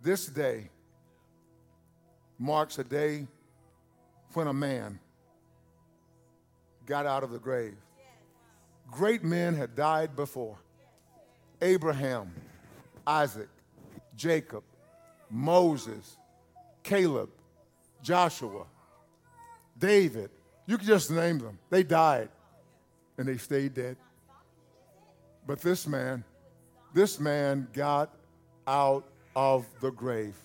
This 0.02 0.26
day 0.26 0.70
marks 2.40 2.80
a 2.80 2.84
day 2.84 3.28
when 4.34 4.48
a 4.48 4.54
man 4.54 5.00
got 6.86 7.06
out 7.06 7.24
of 7.24 7.32
the 7.32 7.40
grave 7.40 7.76
great 8.94 9.24
men 9.24 9.56
had 9.56 9.76
died 9.76 10.16
before 10.16 10.58
Abraham, 11.62 12.34
Isaac, 13.06 13.50
Jacob, 14.16 14.64
Moses, 15.30 16.18
Caleb, 16.84 17.30
Joshua, 18.02 18.66
David. 19.78 20.30
You 20.66 20.78
can 20.78 20.88
just 20.88 21.10
name 21.12 21.40
them. 21.40 21.58
They 21.70 21.84
died. 21.84 22.30
and 23.18 23.28
they 23.28 23.38
stayed 23.38 23.76
dead. 23.76 23.96
But 25.46 25.62
this 25.62 25.88
man, 25.88 26.24
this 26.94 27.20
man 27.20 27.68
got 27.74 28.10
out 28.66 29.06
of 29.36 29.66
the 29.82 29.92
grave. 29.92 30.36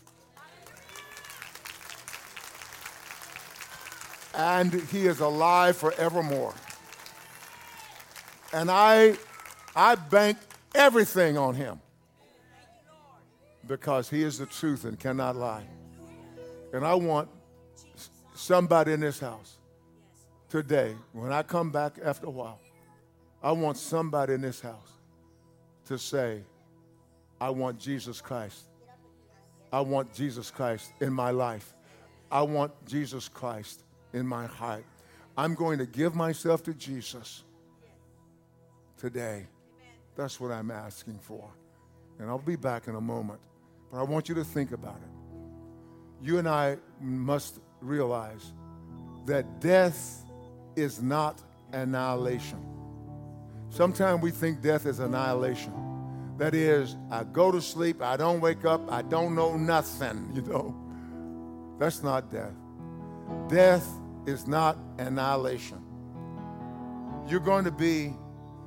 And 4.34 4.72
he 4.72 5.06
is 5.06 5.20
alive 5.20 5.76
forevermore. 5.76 6.54
And 8.52 8.70
I, 8.70 9.16
I 9.76 9.94
bank 9.94 10.38
everything 10.74 11.36
on 11.36 11.54
him 11.54 11.80
because 13.66 14.08
he 14.08 14.22
is 14.22 14.38
the 14.38 14.46
truth 14.46 14.84
and 14.84 14.98
cannot 14.98 15.36
lie. 15.36 15.66
And 16.72 16.84
I 16.84 16.94
want 16.94 17.28
somebody 18.34 18.92
in 18.92 19.00
this 19.00 19.20
house 19.20 19.58
today, 20.48 20.94
when 21.12 21.32
I 21.32 21.42
come 21.42 21.70
back 21.70 21.98
after 22.02 22.26
a 22.26 22.30
while, 22.30 22.60
I 23.42 23.52
want 23.52 23.76
somebody 23.76 24.34
in 24.34 24.40
this 24.40 24.60
house 24.60 24.92
to 25.86 25.98
say, 25.98 26.42
I 27.40 27.50
want 27.50 27.78
Jesus 27.78 28.20
Christ. 28.20 28.64
I 29.72 29.80
want 29.80 30.12
Jesus 30.14 30.50
Christ 30.50 30.92
in 31.00 31.12
my 31.12 31.30
life. 31.30 31.74
I 32.30 32.42
want 32.42 32.72
Jesus 32.86 33.28
Christ 33.28 33.84
in 34.12 34.26
my 34.26 34.46
heart. 34.46 34.84
I'm 35.36 35.54
going 35.54 35.78
to 35.78 35.86
give 35.86 36.14
myself 36.14 36.62
to 36.64 36.74
Jesus 36.74 37.44
today. 38.98 39.46
That's 40.16 40.40
what 40.40 40.50
I'm 40.50 40.70
asking 40.70 41.18
for. 41.20 41.48
And 42.18 42.28
I'll 42.28 42.38
be 42.38 42.56
back 42.56 42.88
in 42.88 42.96
a 42.96 43.00
moment. 43.00 43.40
But 43.90 43.98
I 43.98 44.02
want 44.02 44.28
you 44.28 44.34
to 44.34 44.44
think 44.44 44.72
about 44.72 44.96
it. 44.96 46.26
You 46.26 46.38
and 46.38 46.48
I 46.48 46.76
must 47.00 47.60
realize 47.80 48.52
that 49.26 49.60
death 49.60 50.24
is 50.74 51.00
not 51.00 51.40
annihilation. 51.72 52.58
Sometimes 53.70 54.22
we 54.22 54.30
think 54.30 54.60
death 54.60 54.86
is 54.86 54.98
annihilation. 54.98 55.72
That 56.38 56.54
is, 56.54 56.96
I 57.10 57.24
go 57.24 57.50
to 57.50 57.60
sleep, 57.60 58.02
I 58.02 58.16
don't 58.16 58.40
wake 58.40 58.64
up, 58.64 58.80
I 58.90 59.02
don't 59.02 59.34
know 59.34 59.56
nothing, 59.56 60.30
you 60.34 60.42
know. 60.42 60.74
That's 61.78 62.02
not 62.02 62.30
death. 62.30 62.54
Death 63.48 63.86
is 64.26 64.46
not 64.46 64.76
annihilation. 64.98 65.82
You're 67.28 67.40
going 67.40 67.64
to 67.64 67.70
be 67.70 68.14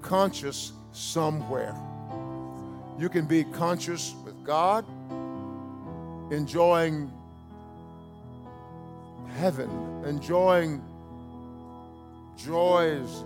conscious 0.02 0.74
somewhere. 0.92 1.76
You 3.00 3.10
can 3.10 3.26
be 3.26 3.44
conscious 3.44 4.14
with 4.24 4.44
God, 4.44 4.86
enjoying 6.32 7.12
heaven, 9.38 9.70
enjoying 10.06 10.84
joys 12.38 13.24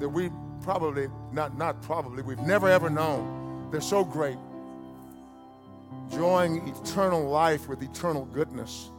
that 0.00 0.08
we 0.08 0.30
probably, 0.62 1.08
not, 1.32 1.56
not 1.56 1.80
probably, 1.82 2.22
we've 2.22 2.38
never 2.40 2.68
ever 2.68 2.90
known. 2.90 3.68
They're 3.70 3.80
so 3.80 4.04
great. 4.04 4.36
Enjoying 6.10 6.68
eternal 6.68 7.28
life 7.28 7.68
with 7.68 7.82
eternal 7.82 8.24
goodness. 8.26 8.90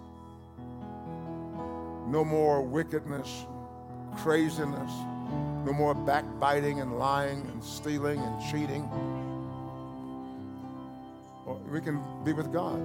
No 2.08 2.24
more 2.26 2.62
wickedness, 2.62 3.46
craziness, 4.18 4.92
no 5.66 5.74
more 5.74 5.94
backbiting 5.94 6.80
and 6.80 6.98
lying 6.98 7.42
and 7.48 7.64
stealing 7.64 8.20
and 8.20 8.52
cheating. 8.52 8.90
We 11.72 11.82
can 11.82 12.02
be 12.24 12.34
with 12.34 12.52
God. 12.52 12.80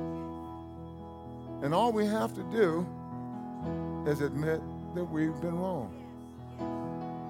And 1.62 1.74
all 1.74 1.92
we 1.92 2.06
have 2.06 2.34
to 2.34 2.42
do 2.44 2.86
is 4.06 4.20
admit 4.20 4.60
that 4.94 5.04
we've 5.04 5.40
been 5.40 5.58
wrong 5.58 5.92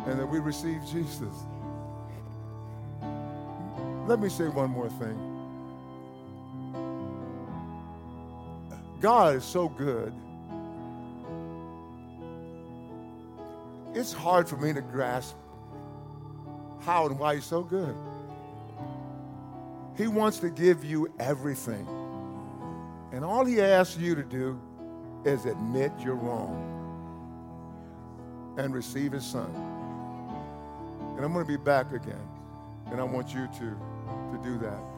and 0.06 0.18
that 0.18 0.26
we 0.26 0.38
receive 0.38 0.80
Jesus. 0.86 1.34
Let 4.06 4.20
me 4.20 4.28
say 4.28 4.48
one 4.48 4.70
more 4.70 4.88
thing. 4.88 5.18
God 9.00 9.36
is 9.36 9.44
so 9.44 9.68
good. 9.68 10.12
It's 13.96 14.12
hard 14.12 14.46
for 14.46 14.58
me 14.58 14.74
to 14.74 14.82
grasp 14.82 15.34
how 16.80 17.06
and 17.06 17.18
why 17.18 17.36
He's 17.36 17.46
so 17.46 17.62
good. 17.62 17.96
He 19.96 20.06
wants 20.06 20.38
to 20.40 20.50
give 20.50 20.84
you 20.84 21.10
everything. 21.18 21.88
And 23.10 23.24
all 23.24 23.46
He 23.46 23.58
asks 23.62 23.96
you 23.96 24.14
to 24.14 24.22
do 24.22 24.60
is 25.24 25.46
admit 25.46 25.92
you're 25.98 26.14
wrong 26.14 26.74
and 28.58 28.74
receive 28.74 29.12
His 29.12 29.24
Son. 29.24 29.50
And 31.16 31.24
I'm 31.24 31.32
going 31.32 31.46
to 31.46 31.50
be 31.50 31.56
back 31.56 31.92
again. 31.92 32.28
And 32.92 33.00
I 33.00 33.04
want 33.04 33.32
you 33.32 33.46
to, 33.46 33.58
to 33.60 34.40
do 34.44 34.58
that. 34.58 34.95